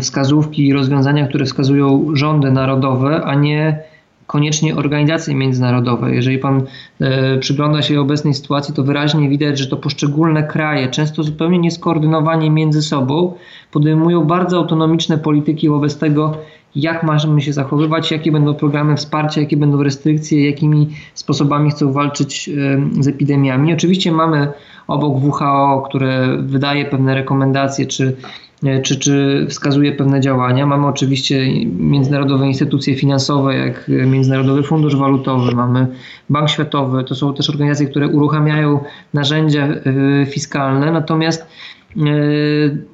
[0.00, 3.82] wskazówki i rozwiązania, które wskazują rządy narodowe, a nie
[4.26, 6.14] koniecznie organizacje międzynarodowe.
[6.14, 6.62] Jeżeli pan
[7.00, 12.50] e, przygląda się obecnej sytuacji, to wyraźnie widać, że to poszczególne kraje, często zupełnie nieskoordynowanie
[12.50, 13.34] między sobą,
[13.72, 16.38] podejmują bardzo autonomiczne polityki wobec tego,
[16.76, 22.48] jak mamy się zachowywać, jakie będą programy wsparcia, jakie będą restrykcje, jakimi sposobami chcą walczyć
[22.48, 23.72] e, z epidemiami.
[23.72, 24.52] Oczywiście mamy
[24.88, 28.16] obok WHO, które wydaje pewne rekomendacje, czy
[28.64, 30.66] E, czy, czy wskazuje pewne działania.
[30.66, 35.86] Mamy oczywiście międzynarodowe instytucje finansowe, jak Międzynarodowy Fundusz Walutowy, mamy
[36.30, 37.04] Bank Światowy.
[37.04, 38.80] To są też organizacje, które uruchamiają
[39.14, 40.92] narzędzia e, fiskalne.
[40.92, 42.00] Natomiast e,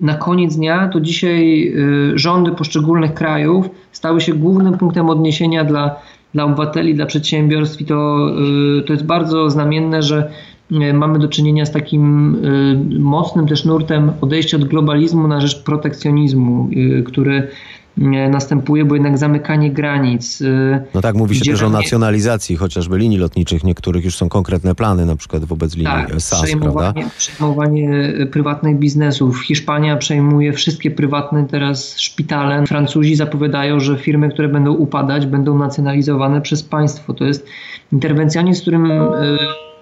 [0.01, 1.73] na koniec dnia to dzisiaj
[2.15, 5.97] rządy poszczególnych krajów stały się głównym punktem odniesienia dla,
[6.35, 8.29] dla obywateli, dla przedsiębiorstw i to,
[8.87, 10.31] to jest bardzo znamienne, że
[10.95, 12.35] mamy do czynienia z takim
[12.95, 17.49] e, mocnym też nurtem odejścia od globalizmu na rzecz protekcjonizmu, e, który
[18.31, 20.43] następuje, bo jednak zamykanie granic.
[20.95, 23.65] No tak, mówi się też o nacjonalizacji chociażby linii lotniczych.
[23.65, 27.11] Niektórych już są konkretne plany, na przykład wobec linii tak, SAS, przejmowanie, prawda?
[27.19, 29.43] przejmowanie prywatnych biznesów.
[29.45, 32.67] Hiszpania przejmuje wszystkie prywatne teraz szpitale.
[32.67, 37.15] Francuzi zapowiadają, że firmy, które będą upadać, będą nacjonalizowane przez państwo.
[37.15, 37.47] To jest
[37.93, 38.93] interwencjonizm, z którym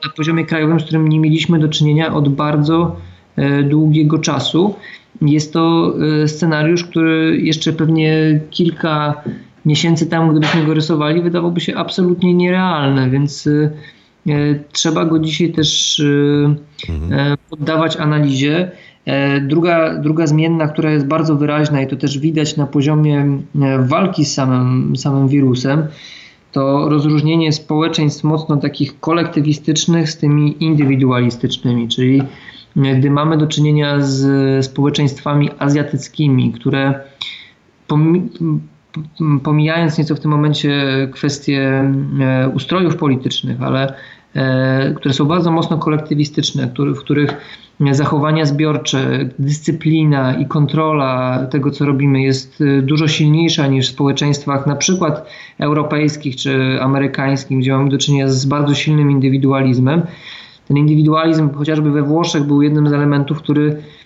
[0.05, 2.97] na poziomie krajowym, z którym nie mieliśmy do czynienia od bardzo
[3.37, 4.75] e, długiego czasu.
[5.23, 9.23] Jest to e, scenariusz, który jeszcze pewnie kilka
[9.67, 13.71] miesięcy temu, gdybyśmy go rysowali, wydawałby się absolutnie nierealny, więc e,
[14.73, 16.03] trzeba go dzisiaj też
[16.89, 17.37] mhm.
[17.51, 18.71] poddawać analizie.
[19.43, 23.39] Druga, druga zmienna, która jest bardzo wyraźna i to też widać na poziomie
[23.79, 25.87] walki z samym, samym wirusem,
[26.53, 32.23] to rozróżnienie społeczeństw mocno takich kolektywistycznych z tymi indywidualistycznymi, czyli
[32.77, 37.01] gdy mamy do czynienia z społeczeństwami azjatyckimi, które
[39.43, 40.73] pomijając nieco w tym momencie
[41.13, 41.85] kwestie
[42.21, 43.95] e, ustrojów politycznych, ale
[44.97, 47.37] które są bardzo mocno kolektywistyczne, w których
[47.91, 54.77] zachowania zbiorcze, dyscyplina i kontrola tego, co robimy, jest dużo silniejsza niż w społeczeństwach na
[54.77, 60.03] przykład europejskich czy amerykańskich, gdzie mamy do czynienia z bardzo silnym indywidualizmem.
[60.69, 64.00] Ten indywidualizm chociażby we Włoszech był jednym z elementów, który E,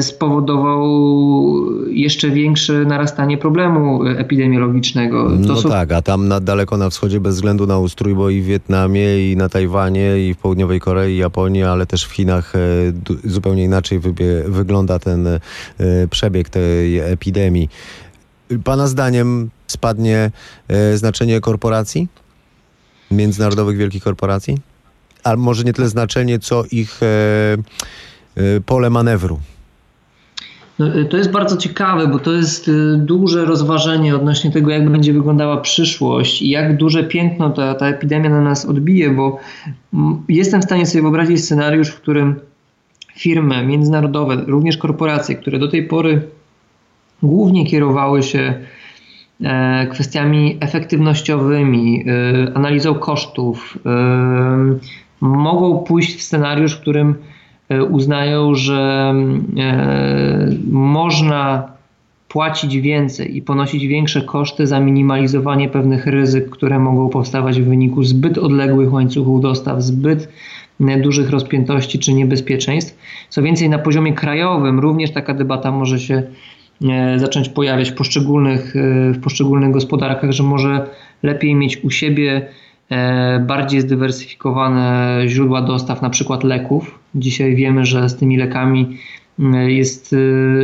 [0.00, 0.84] spowodował
[1.88, 5.30] jeszcze większe narastanie problemu epidemiologicznego.
[5.30, 5.68] To no są...
[5.68, 9.32] tak, a tam na, daleko na wschodzie bez względu na ustrój, bo i w Wietnamie,
[9.32, 12.58] i na Tajwanie, i w południowej Korei, Japonii, ale też w Chinach e,
[13.24, 14.00] zupełnie inaczej
[14.46, 15.40] wygląda ten e,
[16.10, 17.68] przebieg tej epidemii.
[18.64, 20.30] Pana zdaniem spadnie
[20.94, 22.08] znaczenie korporacji?
[23.10, 24.58] Międzynarodowych wielkich korporacji?
[25.24, 27.00] A może nie tyle znaczenie, co ich
[28.66, 29.40] pole manewru?
[30.78, 34.90] No, y, to jest bardzo ciekawe, bo to jest y, duże rozważenie odnośnie tego, jak
[34.90, 39.38] będzie wyglądała przyszłość i jak duże piętno ta, ta epidemia na nas odbije, bo
[39.94, 42.40] mm, jestem w stanie sobie wyobrazić scenariusz, w którym
[43.14, 46.22] firmy międzynarodowe, również korporacje, które do tej pory
[47.22, 48.54] głównie kierowały się
[49.44, 53.78] e, kwestiami efektywnościowymi, e, analizą kosztów,
[55.20, 57.14] mogą pójść w scenariusz, w którym
[57.90, 59.14] uznają, że
[59.58, 61.68] e, można
[62.28, 68.02] płacić więcej i ponosić większe koszty za minimalizowanie pewnych ryzyk, które mogą powstawać w wyniku
[68.02, 70.28] zbyt odległych łańcuchów dostaw, zbyt
[70.80, 72.98] e, dużych rozpiętości czy niebezpieczeństw.
[73.28, 76.22] Co więcej, na poziomie krajowym również taka debata może się
[77.16, 78.74] zacząć pojawiać w poszczególnych,
[79.12, 80.86] w poszczególnych gospodarkach, że może
[81.22, 82.63] lepiej mieć u siebie E,
[83.40, 86.98] bardziej zdywersyfikowane źródła dostaw, na przykład leków.
[87.14, 88.98] Dzisiaj wiemy, że z tymi lekami
[89.66, 90.14] jest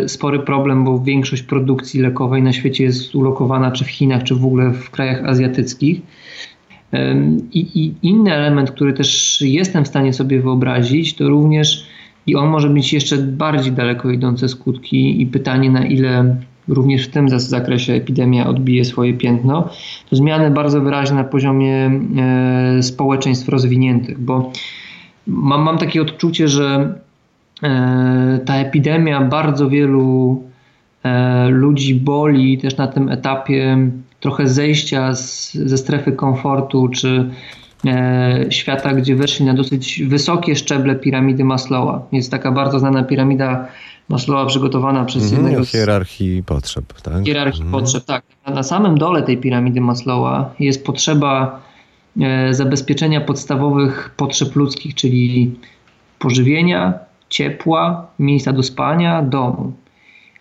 [0.04, 4.34] e, spory problem, bo większość produkcji lekowej na świecie jest ulokowana czy w Chinach, czy
[4.34, 6.00] w ogóle w krajach azjatyckich.
[7.52, 11.86] I, I, inny element, który też jestem w stanie sobie wyobrazić, to również
[12.26, 16.36] i on może mieć jeszcze bardziej daleko idące skutki i pytanie, na ile
[16.70, 19.68] również w tym zakresie epidemia odbije swoje piętno,
[20.10, 21.90] to zmiany bardzo wyraźne na poziomie
[22.76, 24.52] e, społeczeństw rozwiniętych, bo
[25.26, 26.94] mam, mam takie odczucie, że
[27.62, 30.42] e, ta epidemia bardzo wielu
[31.02, 33.78] e, ludzi boli też na tym etapie
[34.20, 37.30] trochę zejścia z, ze strefy komfortu, czy
[38.50, 42.06] świata, gdzie weszli na dosyć wysokie szczeble piramidy Maslowa.
[42.12, 43.68] Jest taka bardzo znana piramida
[44.10, 45.72] Maslowa przygotowana przez mm, jednego z...
[45.72, 47.24] Hierarchii potrzeb, tak?
[47.24, 47.72] Hierarchii mm.
[47.72, 48.22] potrzeb, tak.
[48.46, 51.60] Na samym dole tej piramidy Maslowa jest potrzeba
[52.20, 55.54] e, zabezpieczenia podstawowych potrzeb ludzkich, czyli
[56.18, 56.94] pożywienia,
[57.28, 59.72] ciepła, miejsca do spania, domu.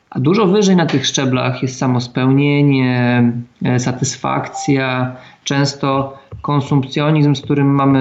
[0.09, 3.23] A dużo wyżej na tych szczeblach jest samospełnienie,
[3.65, 7.99] e, satysfakcja, często konsumpcjonizm, z którym mamy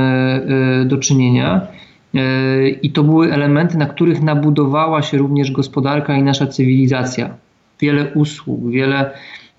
[0.83, 1.67] e, do czynienia.
[2.15, 7.35] E, I to były elementy, na których nabudowała się również gospodarka i nasza cywilizacja.
[7.81, 9.11] Wiele usług, wiele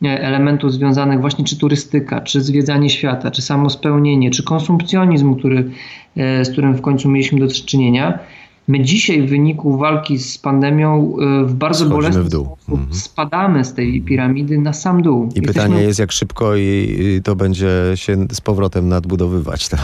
[0.04, 5.70] e, elementów związanych właśnie czy turystyka, czy zwiedzanie świata, czy samospełnienie, czy konsumpcjonizm, który,
[6.18, 8.20] e, z którym w końcu mieliśmy do czynienia.
[8.68, 12.46] My dzisiaj w wyniku walki z pandemią e, w bardzo Schodzimy bolesny w dół.
[12.46, 12.94] sposób mhm.
[12.94, 15.24] spadamy z tej piramidy na sam dół.
[15.24, 15.54] I Jesteśmy...
[15.54, 19.78] pytanie jest, jak szybko i, to będzie się z powrotem nadbudowywać ta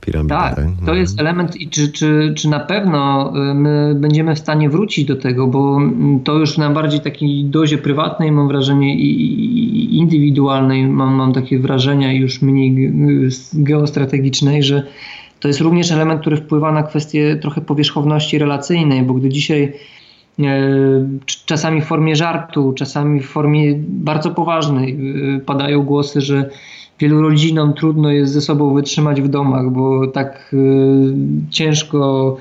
[0.00, 0.40] piramida.
[0.40, 0.64] Tak, tak?
[0.64, 0.98] to mhm.
[0.98, 5.16] jest element i czy, czy, czy na pewno e, my będziemy w stanie wrócić do
[5.16, 5.80] tego, bo
[6.24, 12.12] to już na bardziej takiej dozie prywatnej mam wrażenie i indywidualnej mam, mam takie wrażenia
[12.12, 12.92] już mniej
[13.52, 14.86] geostrategicznej, że
[15.44, 19.72] to jest również element, który wpływa na kwestię trochę powierzchowności relacyjnej, bo gdy dzisiaj
[20.40, 20.44] e,
[21.46, 24.98] czasami w formie żartu, czasami w formie bardzo poważnej
[25.36, 26.50] e, padają głosy, że
[27.00, 30.56] wielu rodzinom trudno jest ze sobą wytrzymać w domach, bo tak e,
[31.50, 32.36] ciężko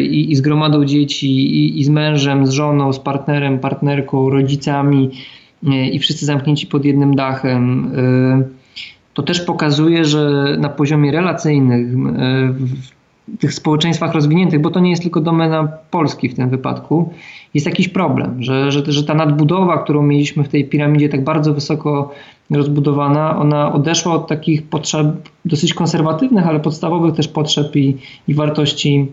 [0.00, 5.10] i, i z gromadą dzieci, i, i, z mężem, z żoną, z partnerem, partnerką, rodzicami
[5.92, 7.90] i wszyscy zamknięci pod jednym dachem
[9.14, 14.90] to też pokazuje, że na poziomie relacyjnym e, w tych społeczeństwach rozwiniętych, bo to nie
[14.90, 17.12] jest tylko domena Polski w tym wypadku,
[17.54, 21.54] jest jakiś problem, że, że, że ta nadbudowa, którą mieliśmy w tej piramidzie tak bardzo
[21.54, 22.14] wysoko
[22.50, 25.06] rozbudowana, ona odeszła od takich potrzeb
[25.44, 27.96] dosyć konserwatywnych, ale podstawowych też potrzeb i,
[28.28, 29.06] i wartości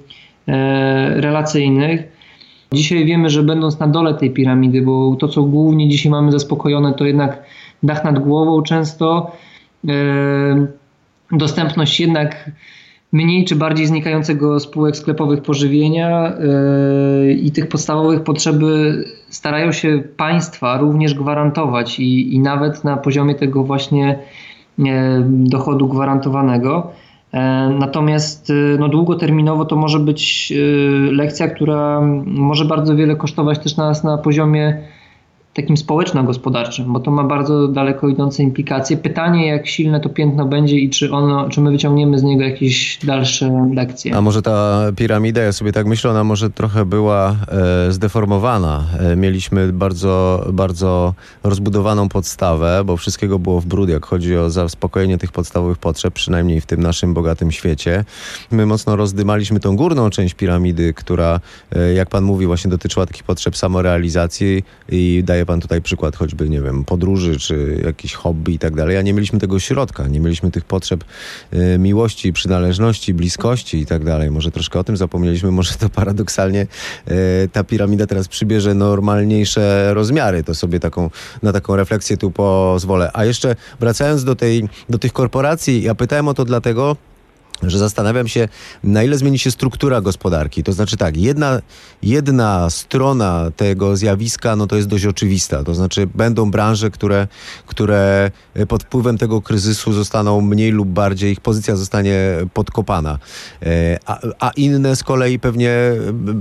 [0.48, 2.04] e, relacyjnych.
[2.74, 6.94] Dzisiaj wiemy, że będąc na dole tej piramidy, bo to, co głównie dzisiaj mamy zaspokojone,
[6.94, 7.44] to jednak
[7.84, 9.32] dach nad głową często,
[11.32, 12.52] dostępność jednak
[13.12, 16.34] mniej czy bardziej znikającego spółek sklepowych pożywienia
[17.42, 23.64] i tych podstawowych potrzeby starają się państwa również gwarantować i, i nawet na poziomie tego
[23.64, 24.20] właśnie
[25.28, 26.92] dochodu gwarantowanego.
[27.80, 30.54] Natomiast no, długoterminowo to może być
[31.12, 34.78] lekcja, która może bardzo wiele kosztować też nas na poziomie
[35.54, 38.98] takim społeczno-gospodarczym, bo to ma bardzo daleko idące implikacje.
[38.98, 43.00] Pytanie, jak silne to piętno będzie i czy, ono, czy my wyciągniemy z niego jakieś
[43.06, 44.16] dalsze lekcje.
[44.16, 47.36] A może ta piramida, ja sobie tak myślę, ona może trochę była
[47.88, 48.84] e, zdeformowana.
[49.00, 55.18] E, mieliśmy bardzo, bardzo rozbudowaną podstawę, bo wszystkiego było w brud, jak chodzi o zaspokojenie
[55.18, 58.06] tych podstawowych potrzeb, przynajmniej w tym naszym bogatym świecie.
[58.52, 61.40] My mocno rozdymaliśmy tą górną część piramidy, która,
[61.76, 66.16] e, jak pan mówi, właśnie dotyczyła takich potrzeb samorealizacji i daje Daje pan tutaj przykład
[66.16, 70.08] choćby, nie wiem, podróży, czy jakiś hobby i tak dalej, a nie mieliśmy tego środka,
[70.08, 71.04] nie mieliśmy tych potrzeb
[71.54, 74.32] y, miłości, przynależności, bliskości i tak dalej.
[74.32, 76.68] Może troszkę o tym zapomnieliśmy, może to paradoksalnie
[77.08, 80.44] y, ta piramida teraz przybierze normalniejsze rozmiary.
[80.44, 81.10] To sobie taką,
[81.44, 83.10] na taką refleksję tu pozwolę.
[83.14, 86.96] A jeszcze wracając do, tej, do tych korporacji, ja pytałem o to dlatego,
[87.64, 88.48] że zastanawiam się,
[88.84, 90.64] na ile zmieni się struktura gospodarki.
[90.64, 91.62] To znaczy tak, jedna,
[92.04, 95.64] jedna strona tego zjawiska, no to jest dość oczywista.
[95.64, 97.28] To znaczy będą branże, które,
[97.66, 98.32] które
[98.68, 102.16] pod wpływem tego kryzysu zostaną mniej lub bardziej, ich pozycja zostanie
[102.54, 103.20] podkopana.
[103.64, 105.72] E, a, a inne z kolei pewnie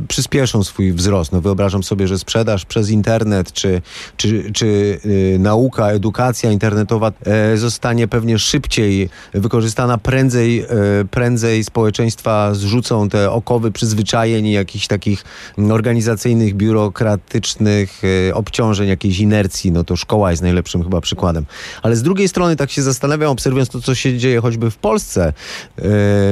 [0.08, 1.32] przyspieszą swój wzrost.
[1.32, 3.82] No wyobrażam sobie, że sprzedaż przez internet, czy,
[4.16, 10.66] czy, czy y, nauka, edukacja internetowa e, zostanie pewnie szybciej wykorzystana, prędzej e,
[11.10, 15.24] prędzej społeczeństwa zrzucą te okowy przyzwyczajeń i jakichś takich
[15.72, 21.44] organizacyjnych, biurokratycznych e, obciążeń, jakiejś inercji, no to szkoła jest najlepszym chyba przykładem.
[21.82, 25.32] Ale z drugiej strony tak się zastanawiam, obserwując to, co się dzieje choćby w Polsce.
[25.78, 25.84] Yy,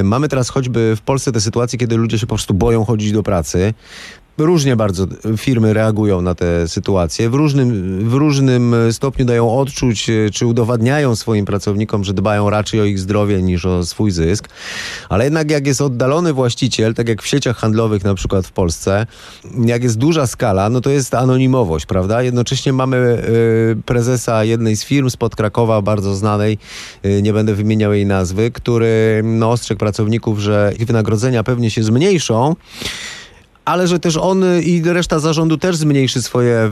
[0.05, 3.22] mamy teraz choćby w Polsce te sytuacje, kiedy ludzie się po prostu boją chodzić do
[3.22, 3.74] pracy
[4.39, 7.30] różnie bardzo firmy reagują na te sytuacje.
[7.30, 12.80] W różnym, w różnym stopniu dają odczuć, e, czy udowadniają swoim pracownikom, że dbają raczej
[12.80, 14.49] o ich zdrowie niż o swój zysk.
[15.09, 19.07] Ale jednak jak jest oddalony właściciel, tak jak w sieciach handlowych na przykład w Polsce,
[19.64, 22.22] jak jest duża skala, no to jest anonimowość, prawda?
[22.22, 22.97] Jednocześnie mamy
[23.76, 26.59] y, prezesa jednej z firm spod Krakowa, bardzo znanej,
[27.05, 31.82] y, nie będę wymieniał jej nazwy, który no, ostrzegł pracowników, że ich wynagrodzenia pewnie się
[31.82, 32.55] zmniejszą,
[33.69, 36.71] ale że też on i reszta zarządu też zmniejszy swoje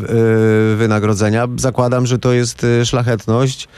[0.73, 1.49] y, wynagrodzenia.
[1.57, 3.69] Zakładam, że to jest y, szlachetność,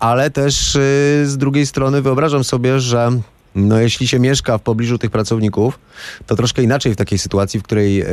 [0.00, 0.78] ale też y,
[1.26, 3.10] z drugiej strony wyobrażam sobie, że
[3.56, 5.78] no jeśli się mieszka w pobliżu tych pracowników,
[6.26, 8.06] to troszkę inaczej w takiej sytuacji, w której yy,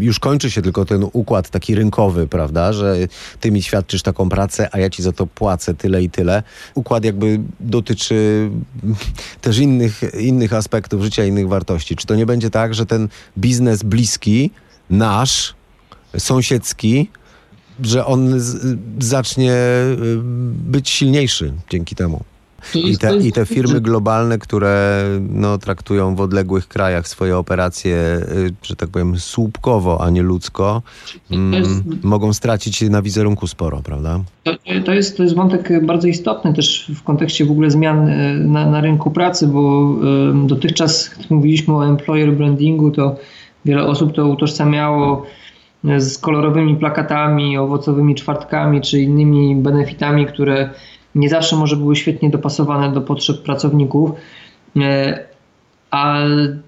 [0.00, 2.96] już kończy się tylko ten układ taki rynkowy, prawda, że
[3.40, 6.42] ty mi świadczysz taką pracę, a ja ci za to płacę tyle i tyle.
[6.74, 8.50] Układ jakby dotyczy
[9.40, 11.96] też innych, innych aspektów życia, innych wartości.
[11.96, 14.50] Czy to nie będzie tak, że ten biznes bliski,
[14.90, 15.54] nasz,
[16.18, 17.10] sąsiedzki,
[17.82, 18.40] że on
[18.98, 19.96] zacznie y,
[20.70, 22.24] być silniejszy dzięki temu?
[22.74, 27.96] I te, I te firmy globalne, które no, traktują w odległych krajach swoje operacje,
[28.36, 30.82] y, że tak powiem, słupkowo, a nie ludzko,
[31.30, 34.20] mm, mogą stracić na wizerunku sporo, prawda?
[34.42, 34.52] To,
[34.84, 38.70] to, jest, to jest wątek bardzo istotny też w kontekście w ogóle zmian y, na,
[38.70, 39.94] na rynku pracy, bo
[40.44, 43.16] y, dotychczas, gdy mówiliśmy o employer brandingu, to
[43.64, 45.26] wiele osób to utożsamiało
[45.98, 50.70] z kolorowymi plakatami, owocowymi czwartkami czy innymi benefitami, które
[51.16, 54.10] nie zawsze może były świetnie dopasowane do potrzeb pracowników,
[54.76, 55.18] e,
[55.90, 56.18] a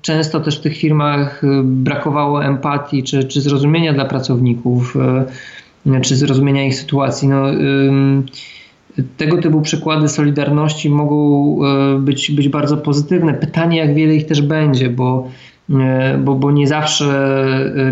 [0.02, 4.96] często też w tych firmach e, brakowało empatii czy, czy zrozumienia dla pracowników,
[5.86, 7.28] e, czy zrozumienia ich sytuacji.
[7.28, 7.44] No,
[9.16, 11.58] tego typu przykłady solidarności mogą
[11.98, 13.34] być, być bardzo pozytywne.
[13.34, 15.28] Pytanie, jak wiele ich też będzie, bo,
[16.18, 17.38] bo, bo nie zawsze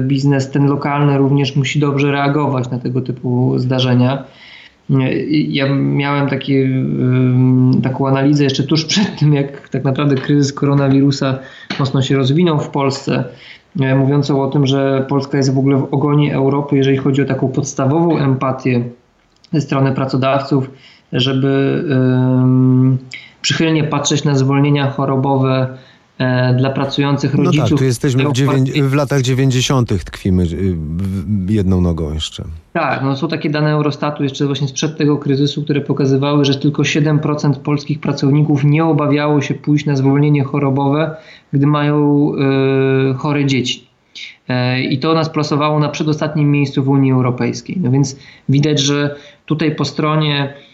[0.01, 4.25] biznes ten lokalny również musi dobrze reagować na tego typu zdarzenia.
[5.31, 6.69] Ja miałem takie,
[7.83, 11.39] taką analizę jeszcze tuż przed tym, jak tak naprawdę kryzys koronawirusa
[11.79, 13.25] mocno się rozwinął w Polsce,
[13.81, 17.25] e, mówiącą o tym, że Polska jest w ogóle w ogonie Europy, jeżeli chodzi o
[17.25, 18.85] taką podstawową empatię
[19.53, 20.71] ze strony pracodawców,
[21.13, 21.85] żeby
[23.43, 25.77] przychylnie patrzeć na zwolnienia chorobowe
[26.57, 27.57] dla pracujących rodziców.
[27.57, 30.05] No tak, tu jesteśmy w, w latach 90.
[30.05, 30.77] tkwimy y,
[31.49, 32.45] jedną nogą jeszcze.
[32.73, 36.83] Tak, no są takie dane Eurostatu jeszcze właśnie sprzed tego kryzysu, które pokazywały, że tylko
[36.83, 41.17] 7% polskich pracowników nie obawiało się pójść na zwolnienie chorobowe,
[41.53, 42.31] gdy mają
[43.11, 43.87] y, chore dzieci.
[44.49, 47.79] E, I to nas plasowało na przedostatnim miejscu w Unii Europejskiej.
[47.81, 48.17] No więc
[48.49, 50.66] widać, że tutaj po stronie E,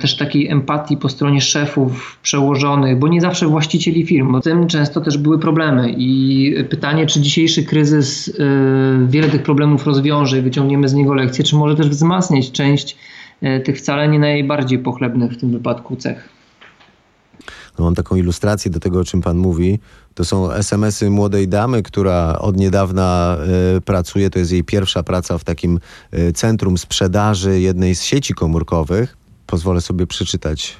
[0.00, 5.00] też takiej empatii po stronie szefów, przełożonych, bo nie zawsze właścicieli firm, bo tym często
[5.00, 5.94] też były problemy.
[5.96, 11.44] I pytanie, czy dzisiejszy kryzys e, wiele tych problemów rozwiąże i wyciągniemy z niego lekcje,
[11.44, 12.96] czy może też wzmacniać część
[13.42, 16.39] e, tych wcale nie najbardziej pochlebnych w tym wypadku cech.
[17.78, 19.78] No, mam taką ilustrację do tego, o czym pan mówi.
[20.14, 23.36] To są SMS-y młodej damy, która od niedawna
[23.76, 24.30] y, pracuje.
[24.30, 25.80] To jest jej pierwsza praca w takim
[26.14, 29.16] y, centrum sprzedaży jednej z sieci komórkowych.
[29.46, 30.76] Pozwolę sobie przeczytać.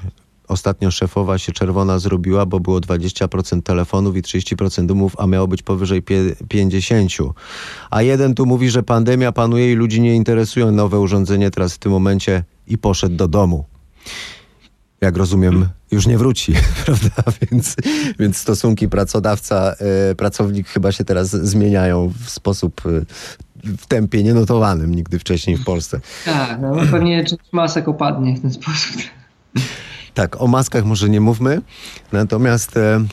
[0.49, 5.63] Ostatnio szefowa się czerwona zrobiła, bo było 20% telefonów i 30% umów, a miało być
[5.63, 6.03] powyżej
[6.49, 7.13] 50.
[7.91, 11.79] A jeden tu mówi, że pandemia panuje i ludzi nie interesują nowe urządzenie teraz w
[11.79, 13.65] tym momencie i poszedł do domu
[15.01, 17.23] jak rozumiem, już nie wróci, prawda?
[17.51, 17.77] Więc,
[18.19, 22.83] więc stosunki pracodawca-pracownik chyba się teraz zmieniają w sposób
[23.65, 26.01] w tempie nienotowanym nigdy wcześniej w Polsce.
[26.25, 28.97] Tak, no pewnie część masek opadnie w ten sposób.
[30.15, 31.61] Tak, o maskach może nie mówmy,
[32.13, 33.05] natomiast e,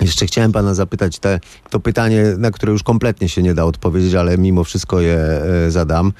[0.00, 4.14] jeszcze chciałem pana zapytać te, to pytanie, na które już kompletnie się nie da odpowiedzieć,
[4.14, 6.12] ale mimo wszystko je e, zadam.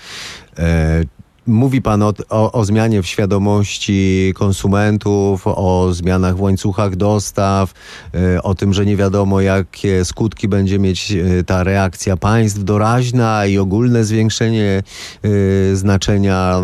[1.47, 7.74] Mówi Pan o, o, o, zmianie w świadomości konsumentów, o zmianach w łańcuchach dostaw,
[8.14, 13.47] y, o tym, że nie wiadomo, jakie skutki będzie mieć y, ta reakcja państw doraźna
[13.47, 14.82] i ogólne zwiększenie
[15.24, 16.62] y, znaczenia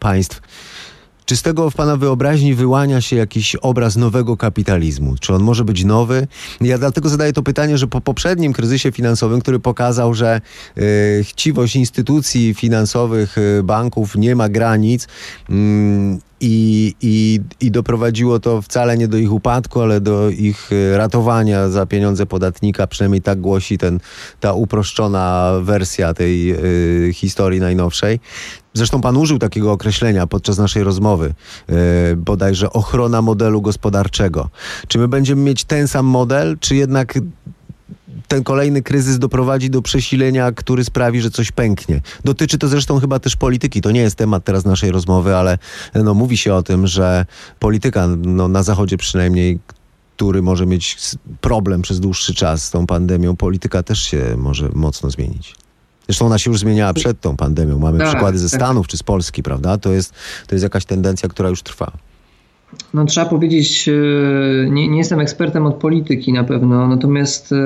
[0.00, 0.40] państw.
[1.26, 5.14] Czy z tego w Pana wyobraźni wyłania się jakiś obraz nowego kapitalizmu?
[5.20, 6.26] Czy on może być nowy?
[6.60, 10.40] Ja dlatego zadaję to pytanie, że po poprzednim kryzysie finansowym, który pokazał, że
[10.78, 15.04] y, chciwość instytucji finansowych, y, banków nie ma granic,
[15.50, 15.54] y,
[16.40, 21.68] i, i, I doprowadziło to wcale nie do ich upadku, ale do ich y, ratowania
[21.68, 22.86] za pieniądze podatnika.
[22.86, 24.00] Przynajmniej tak głosi ten,
[24.40, 26.52] ta uproszczona wersja tej
[27.08, 28.20] y, historii najnowszej.
[28.74, 31.34] Zresztą pan użył takiego określenia podczas naszej rozmowy,
[31.68, 31.76] yy,
[32.16, 34.48] bodajże ochrona modelu gospodarczego.
[34.88, 37.18] Czy my będziemy mieć ten sam model, czy jednak
[38.28, 42.00] ten kolejny kryzys doprowadzi do przesilenia, który sprawi, że coś pęknie.
[42.24, 43.80] Dotyczy to zresztą chyba też polityki.
[43.80, 45.58] To nie jest temat teraz naszej rozmowy, ale
[45.94, 47.26] no, mówi się o tym, że
[47.58, 49.58] polityka no, na Zachodzie przynajmniej
[50.16, 50.96] który może mieć
[51.40, 55.54] problem przez dłuższy czas z tą pandemią, polityka też się może mocno zmienić.
[56.08, 57.78] Zresztą ona się już zmieniała przed tą pandemią.
[57.78, 58.60] Mamy tak, przykłady ze tak.
[58.60, 59.78] Stanów czy z Polski, prawda?
[59.78, 60.12] To jest,
[60.46, 61.92] to jest jakaś tendencja, która już trwa.
[62.94, 67.56] No, trzeba powiedzieć, e, nie, nie, jestem ekspertem od polityki na pewno, natomiast e,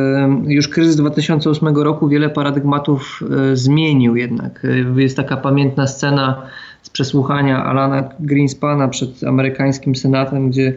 [0.47, 3.21] już kryzys 2008 roku wiele paradygmatów
[3.53, 4.67] e, zmienił jednak.
[4.97, 6.43] Jest taka pamiętna scena
[6.83, 10.75] z przesłuchania Alana Greenspana przed amerykańskim Senatem, gdzie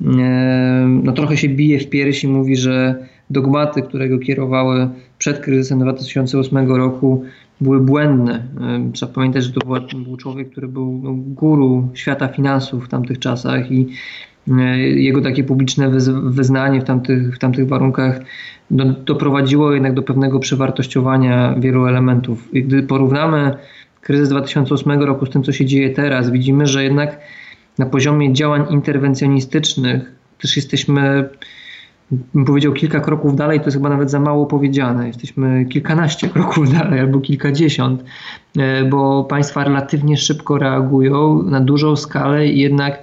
[0.00, 6.72] no, trochę się bije w piersi mówi, że dogmaty, które go kierowały przed kryzysem 2008
[6.72, 7.24] roku,
[7.60, 8.42] były błędne.
[8.92, 9.60] Trzeba pamiętać, że to
[9.94, 13.88] był człowiek, który był no, guru świata finansów w tamtych czasach i
[14.58, 15.90] e, jego takie publiczne
[16.22, 18.20] wyznanie w tamtych, w tamtych warunkach
[18.70, 22.54] no, doprowadziło jednak do pewnego przewartościowania wielu elementów.
[22.54, 23.56] I gdy porównamy
[24.00, 27.20] kryzys 2008 roku z tym, co się dzieje teraz, widzimy, że jednak
[27.78, 31.28] na poziomie działań interwencjonistycznych też jesteśmy
[32.34, 35.06] bym powiedział kilka kroków dalej, to jest chyba nawet za mało powiedziane.
[35.06, 38.04] Jesteśmy kilkanaście kroków dalej albo kilkadziesiąt,
[38.58, 43.02] e, bo państwa relatywnie szybko reagują na dużą skalę i jednak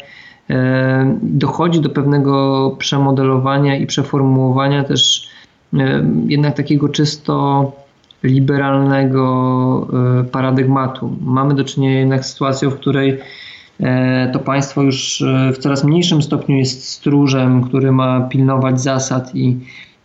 [0.49, 5.29] e, dochodzi do pewnego przemodelowania i przeformułowania też
[5.73, 7.71] e, jednak takiego czysto
[8.23, 9.87] liberalnego
[10.31, 11.17] paradygmatu.
[11.21, 13.19] Mamy do czynienia jednak z sytuacją, w której
[14.33, 19.57] to państwo już e, w coraz mniejszym stopniu jest stróżem, który ma pilnować zasad i,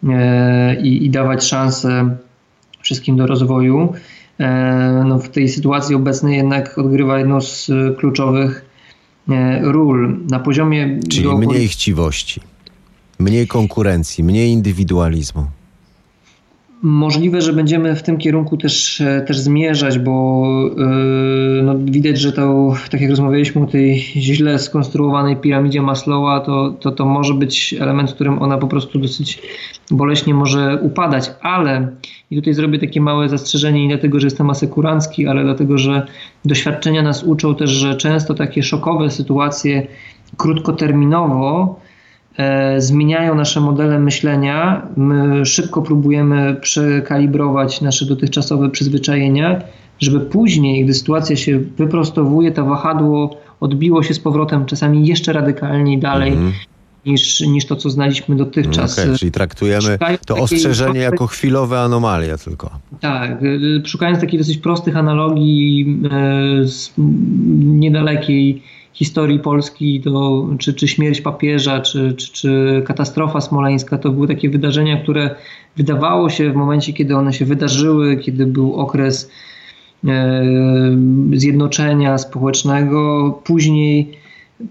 [0.08, 2.16] e, i, i dawać szansę
[2.82, 3.92] wszystkim do rozwoju.
[5.04, 8.64] No, w tej sytuacji obecnej jednak odgrywa jedną z kluczowych
[9.62, 10.16] ról.
[10.30, 11.00] Na poziomie.
[11.08, 12.40] Czyli mniej chciwości,
[13.18, 15.46] mniej konkurencji, mniej indywidualizmu.
[16.82, 20.44] Możliwe, że będziemy w tym kierunku też, e, też zmierzać, bo
[20.76, 26.70] yy, no, widać, że to, tak jak rozmawialiśmy o tej źle skonstruowanej piramidzie Maslowa, to,
[26.80, 29.42] to, to może być element, w którym ona po prostu dosyć
[29.90, 31.88] boleśnie może upadać, ale
[32.30, 36.06] i tutaj zrobię takie małe zastrzeżenie nie dlatego, że jestem asekurancki, ale dlatego, że
[36.44, 39.86] doświadczenia nas uczą też, że często takie szokowe sytuacje
[40.36, 41.80] krótkoterminowo
[42.78, 44.86] zmieniają nasze modele myślenia.
[44.96, 49.62] My szybko próbujemy przekalibrować nasze dotychczasowe przyzwyczajenia,
[49.98, 55.98] żeby później, gdy sytuacja się wyprostowuje, to wahadło odbiło się z powrotem czasami jeszcze radykalniej
[55.98, 56.32] dalej.
[56.32, 56.52] Mm.
[57.06, 58.98] Niż, niż to, co znaliśmy dotychczas.
[58.98, 62.70] Okay, czyli traktujemy to ostrzeżenie jako chwilowe anomalie tylko.
[63.00, 66.00] Tak, y, szukając takich dosyć prostych analogii
[66.62, 66.92] y, z
[67.58, 68.62] niedalekiej
[68.96, 74.50] historii Polski, to, czy, czy śmierć papieża, czy, czy, czy katastrofa smoleńska, to były takie
[74.50, 75.34] wydarzenia, które
[75.76, 79.30] wydawało się w momencie, kiedy one się wydarzyły, kiedy był okres
[80.04, 80.42] e,
[81.32, 84.18] zjednoczenia społecznego, później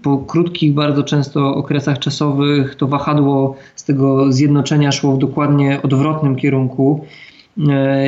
[0.02, 6.36] po krótkich bardzo często okresach czasowych to wahadło z tego zjednoczenia szło w dokładnie odwrotnym
[6.36, 7.04] kierunku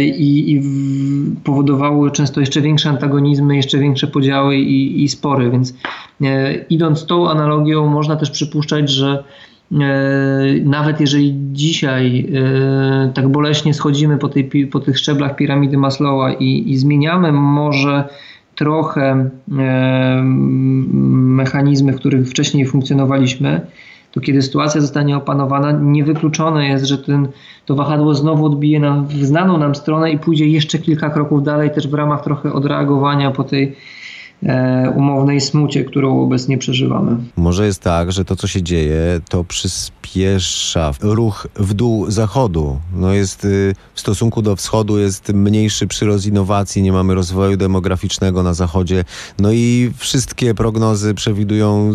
[0.00, 0.62] i, i
[1.44, 5.74] powodowało często jeszcze większe antagonizmy, jeszcze większe podziały i, i spory, więc
[6.22, 9.24] e, idąc tą analogią można też przypuszczać, że
[10.64, 12.28] nawet jeżeli dzisiaj
[13.14, 18.08] tak boleśnie schodzimy po, tej, po tych szczeblach piramidy Maslowa i, i zmieniamy może
[18.54, 19.30] trochę
[21.12, 23.60] mechanizmy, w których wcześniej funkcjonowaliśmy,
[24.18, 27.28] to kiedy sytuacja zostanie opanowana, niewykluczone jest, że ten,
[27.66, 31.70] to wahadło znowu odbije nam w znaną nam stronę i pójdzie jeszcze kilka kroków dalej,
[31.70, 33.76] też w ramach trochę odreagowania po tej
[34.42, 37.16] E, umownej smucie, którą obecnie przeżywamy.
[37.36, 39.97] Może jest tak, że to, co się dzieje, to przyspiesza
[41.00, 42.80] ruch w dół zachodu.
[42.92, 48.42] No jest y, w stosunku do wschodu jest mniejszy przyrost innowacji, nie mamy rozwoju demograficznego
[48.42, 49.04] na zachodzie.
[49.38, 51.94] No i wszystkie prognozy przewidują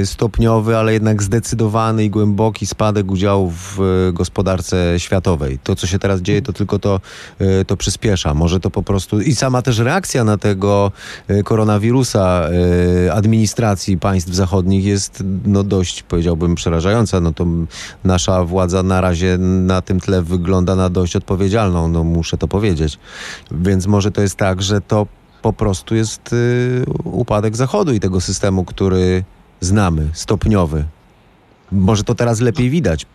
[0.00, 5.58] y, stopniowy, ale jednak zdecydowany i głęboki spadek udziału w y, gospodarce światowej.
[5.58, 7.00] To, co się teraz dzieje, to tylko to,
[7.66, 8.34] to przyspiesza.
[8.34, 10.92] Może to po prostu i sama też reakcja na tego
[11.44, 12.48] koronawirusa
[13.12, 17.20] administracji państw zachodnich jest no dość, powiedziałbym, przerażająca.
[17.20, 17.46] No to
[18.04, 22.98] nasza władza na razie na tym tle wygląda na dość odpowiedzialną, no muszę to powiedzieć.
[23.50, 25.06] Więc może to jest tak, że to
[25.42, 29.24] po prostu jest y, upadek Zachodu i tego systemu, który
[29.60, 30.84] znamy, stopniowy.
[31.72, 33.06] Może to teraz lepiej widać.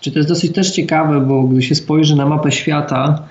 [0.00, 3.28] Czy to jest dosyć też ciekawe, bo gdy się spojrzy na mapę świata,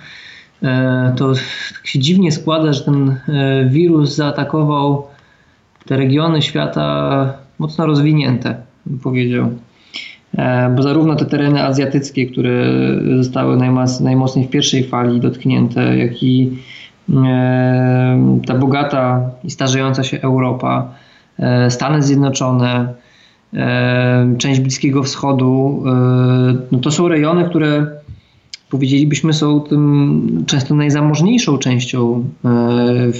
[0.64, 1.34] E, to
[1.74, 5.08] tak się dziwnie składa, że ten e, wirus zaatakował
[5.86, 9.50] te regiony świata mocno rozwinięte, bym powiedział.
[10.38, 12.66] E, bo zarówno te tereny azjatyckie, które
[13.18, 13.58] zostały
[14.02, 16.58] najmocniej w pierwszej fali dotknięte, jak i
[18.46, 20.94] ta bogata i starzejąca się Europa,
[21.70, 22.94] Stany Zjednoczone,
[24.38, 25.84] część Bliskiego Wschodu,
[26.72, 27.88] no to są rejony, które
[28.70, 33.12] powiedzielibyśmy, są tym często najzamożniejszą częścią e, e,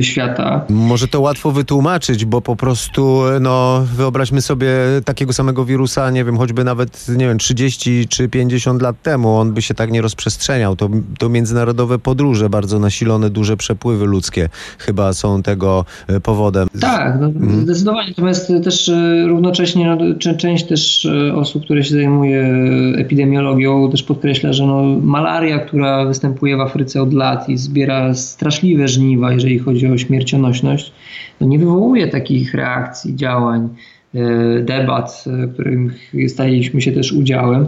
[0.00, 0.64] świata.
[0.68, 4.68] Może to łatwo wytłumaczyć, bo po prostu, no, wyobraźmy sobie
[5.04, 9.52] takiego samego wirusa, nie wiem, choćby nawet, nie wiem, 30 czy 50 lat temu, on
[9.52, 10.76] by się tak nie rozprzestrzeniał.
[10.76, 10.88] To,
[11.18, 16.68] to międzynarodowe podróże, bardzo nasilone, duże przepływy ludzkie chyba są tego e, powodem.
[16.80, 17.60] Tak, no, mhm.
[17.60, 18.08] zdecydowanie.
[18.08, 18.90] Natomiast też
[19.26, 22.54] równocześnie no, część też osób, które się zajmuje
[22.96, 28.88] epidemiologią, też podkreśla, że no, malaria, która występuje w Afryce od lat i zbiera straszliwe
[28.88, 30.92] żniwa, jeżeli chodzi o śmiercionośność,
[31.40, 33.68] no nie wywołuje takich reakcji, działań,
[34.14, 35.92] e, debat, e, których
[36.28, 37.66] staliśmy się też udziałem.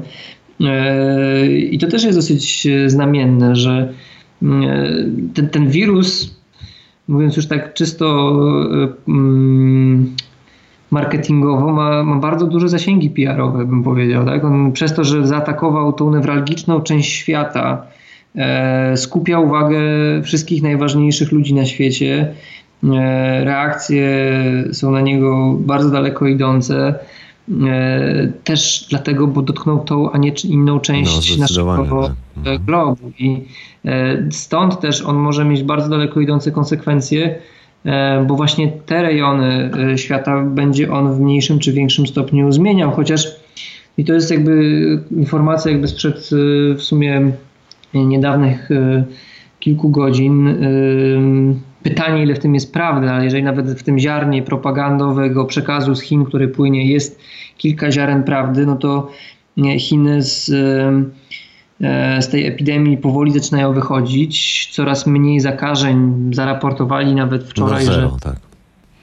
[0.60, 3.92] E, I to też jest dosyć znamienne, że
[5.34, 6.40] ten, ten wirus,
[7.08, 8.32] mówiąc już tak czysto
[9.08, 10.16] mm,
[10.90, 14.24] marketingowo ma, ma bardzo duże zasięgi PR-owe, bym powiedział.
[14.26, 14.44] Tak?
[14.44, 17.86] On przez to, że zaatakował tą newralgiczną część świata,
[18.96, 19.80] skupia uwagę
[20.24, 22.34] wszystkich najważniejszych ludzi na świecie.
[22.84, 24.06] E, reakcje
[24.72, 26.94] są na niego bardzo daleko idące.
[27.68, 31.76] E, też dlatego, bo dotknął tą, a nie inną część no, naszego.
[31.76, 32.64] Mhm.
[32.66, 33.12] globu.
[33.18, 33.44] I
[33.84, 37.38] e, stąd też on może mieć bardzo daleko idące konsekwencje
[37.84, 42.90] E, bo właśnie te rejony e, świata będzie on w mniejszym czy większym stopniu zmieniał,
[42.90, 43.26] chociaż
[43.98, 44.62] i to jest jakby
[45.10, 47.32] informacja jakby sprzed e, w sumie
[47.94, 48.68] niedawnych
[49.60, 50.56] kilku godzin.
[51.82, 56.00] Pytanie, ile w tym jest prawdy, ale jeżeli nawet w tym ziarnie propagandowego przekazu z
[56.00, 57.20] Chin, który płynie, jest
[57.56, 59.10] kilka ziaren prawdy, no to
[59.78, 60.52] Chiny z
[61.82, 64.68] E, z tej epidemii powoli zaczynają wychodzić.
[64.72, 68.10] Coraz mniej zakażeń zaraportowali nawet wczoraj, zero, że.
[68.20, 68.36] Tak.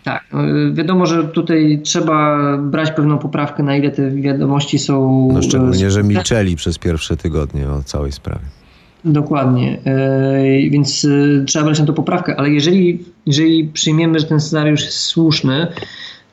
[0.03, 0.39] Tak, no,
[0.73, 5.29] wiadomo, że tutaj trzeba brać pewną poprawkę, na ile te wiadomości są.
[5.33, 8.45] No szczególnie, że milczeli przez pierwsze tygodnie o całej sprawie.
[9.07, 14.39] Dokładnie, e, więc e, trzeba brać na to poprawkę, ale jeżeli, jeżeli przyjmiemy, że ten
[14.39, 15.67] scenariusz jest słuszny,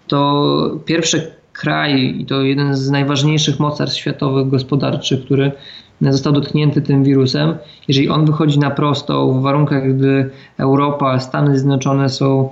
[0.07, 5.53] to pierwszy kraj, i to jeden z najważniejszych mocarstw światowych gospodarczych, który
[6.01, 7.55] został dotknięty tym wirusem,
[7.89, 12.49] jeżeli on wychodzi na prostą w warunkach, gdy Europa, Stany Zjednoczone są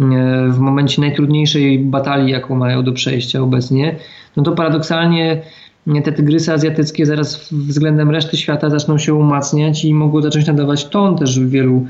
[0.00, 0.04] e,
[0.48, 3.96] w momencie najtrudniejszej batalii, jaką mają do przejścia obecnie,
[4.36, 5.42] no to paradoksalnie
[6.04, 11.18] te tygrysy azjatyckie zaraz względem reszty świata zaczną się umacniać i mogą zacząć nadawać ton
[11.18, 11.86] też w wielu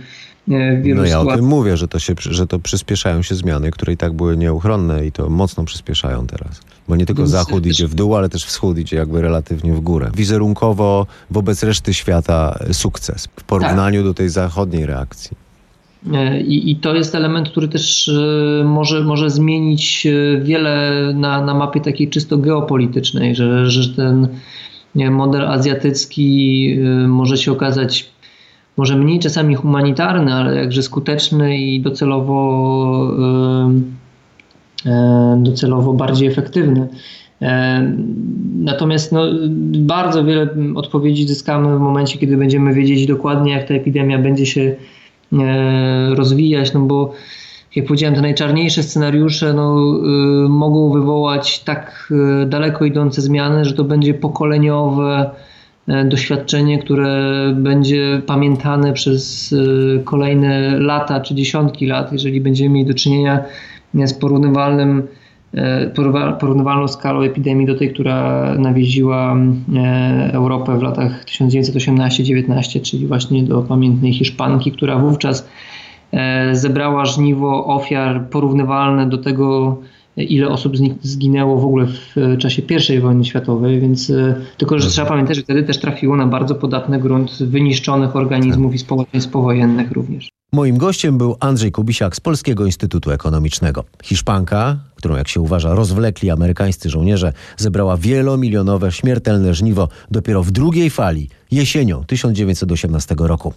[0.48, 3.92] E, no ja o tym mówię, że to, się, że to przyspieszają się zmiany, które
[3.92, 6.60] i tak były nieuchronne i to mocno przyspieszają teraz.
[6.88, 7.72] Bo nie tylko Więc Zachód też...
[7.72, 10.10] idzie w dół, ale też Wschód idzie jakby relatywnie w górę.
[10.14, 14.04] Wizerunkowo wobec reszty świata sukces w porównaniu tak.
[14.04, 15.36] do tej zachodniej reakcji.
[16.46, 18.10] I, I, to jest element, który też
[18.64, 20.06] może, może zmienić
[20.42, 24.28] wiele na, na mapie takiej czysto geopolitycznej, że, że ten
[24.94, 28.10] model azjatycki może się okazać
[28.76, 33.16] może mniej czasami humanitarny, ale jakże skuteczny i docelowo,
[35.36, 36.88] docelowo bardziej efektywny.
[38.56, 39.22] Natomiast no,
[39.78, 44.60] bardzo wiele odpowiedzi zyskamy w momencie, kiedy będziemy wiedzieć dokładnie, jak ta epidemia będzie się
[44.60, 44.76] e,
[46.14, 47.12] rozwijać, no bo
[47.76, 49.76] jak powiedziałem, te najczarniejsze scenariusze no,
[50.44, 52.12] y, mogą wywołać tak
[52.42, 55.30] y, daleko idące zmiany, że to będzie pokoleniowe
[55.88, 62.88] e, doświadczenie, które będzie pamiętane przez y, kolejne lata czy dziesiątki lat, jeżeli będziemy mieli
[62.88, 63.44] do czynienia
[63.94, 65.19] z porównywalnym E,
[66.40, 69.36] porównywalną skalą epidemii do tej, która nawiedziła
[69.76, 75.48] e, Europę w latach 1918-19, czyli właśnie do pamiętnej Hiszpanki, która wówczas
[76.12, 79.76] e, zebrała żniwo ofiar porównywalne do tego,
[80.16, 82.62] ile osób zginęło w ogóle w czasie
[82.96, 84.12] I wojny światowej, więc
[84.56, 88.78] tylko, że trzeba pamiętać, że wtedy też trafiło na bardzo podatny grunt wyniszczonych organizmów i
[88.78, 90.39] społeczeństw powojennych również.
[90.52, 93.84] Moim gościem był Andrzej Kubisiak z Polskiego Instytutu Ekonomicznego.
[94.02, 100.90] Hiszpanka, którą jak się uważa rozwlekli amerykańscy żołnierze, zebrała wielomilionowe śmiertelne żniwo dopiero w drugiej
[100.90, 103.54] fali, jesienią 1918 roku.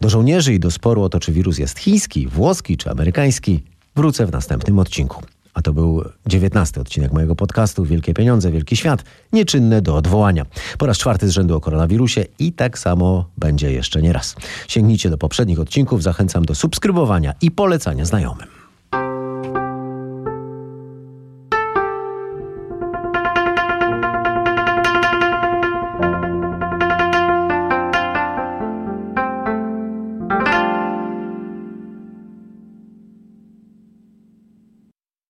[0.00, 3.62] Do żołnierzy i do sporu o to, czy wirus jest chiński, włoski czy amerykański,
[3.96, 5.22] wrócę w następnym odcinku.
[5.54, 10.46] A to był dziewiętnasty odcinek mojego podcastu Wielkie Pieniądze, Wielki Świat, nieczynne do odwołania.
[10.78, 14.36] Po raz czwarty z rzędu o koronawirusie i tak samo będzie jeszcze nie raz.
[14.68, 18.63] Sięgnijcie do poprzednich odcinków, zachęcam do subskrybowania i polecania znajomym.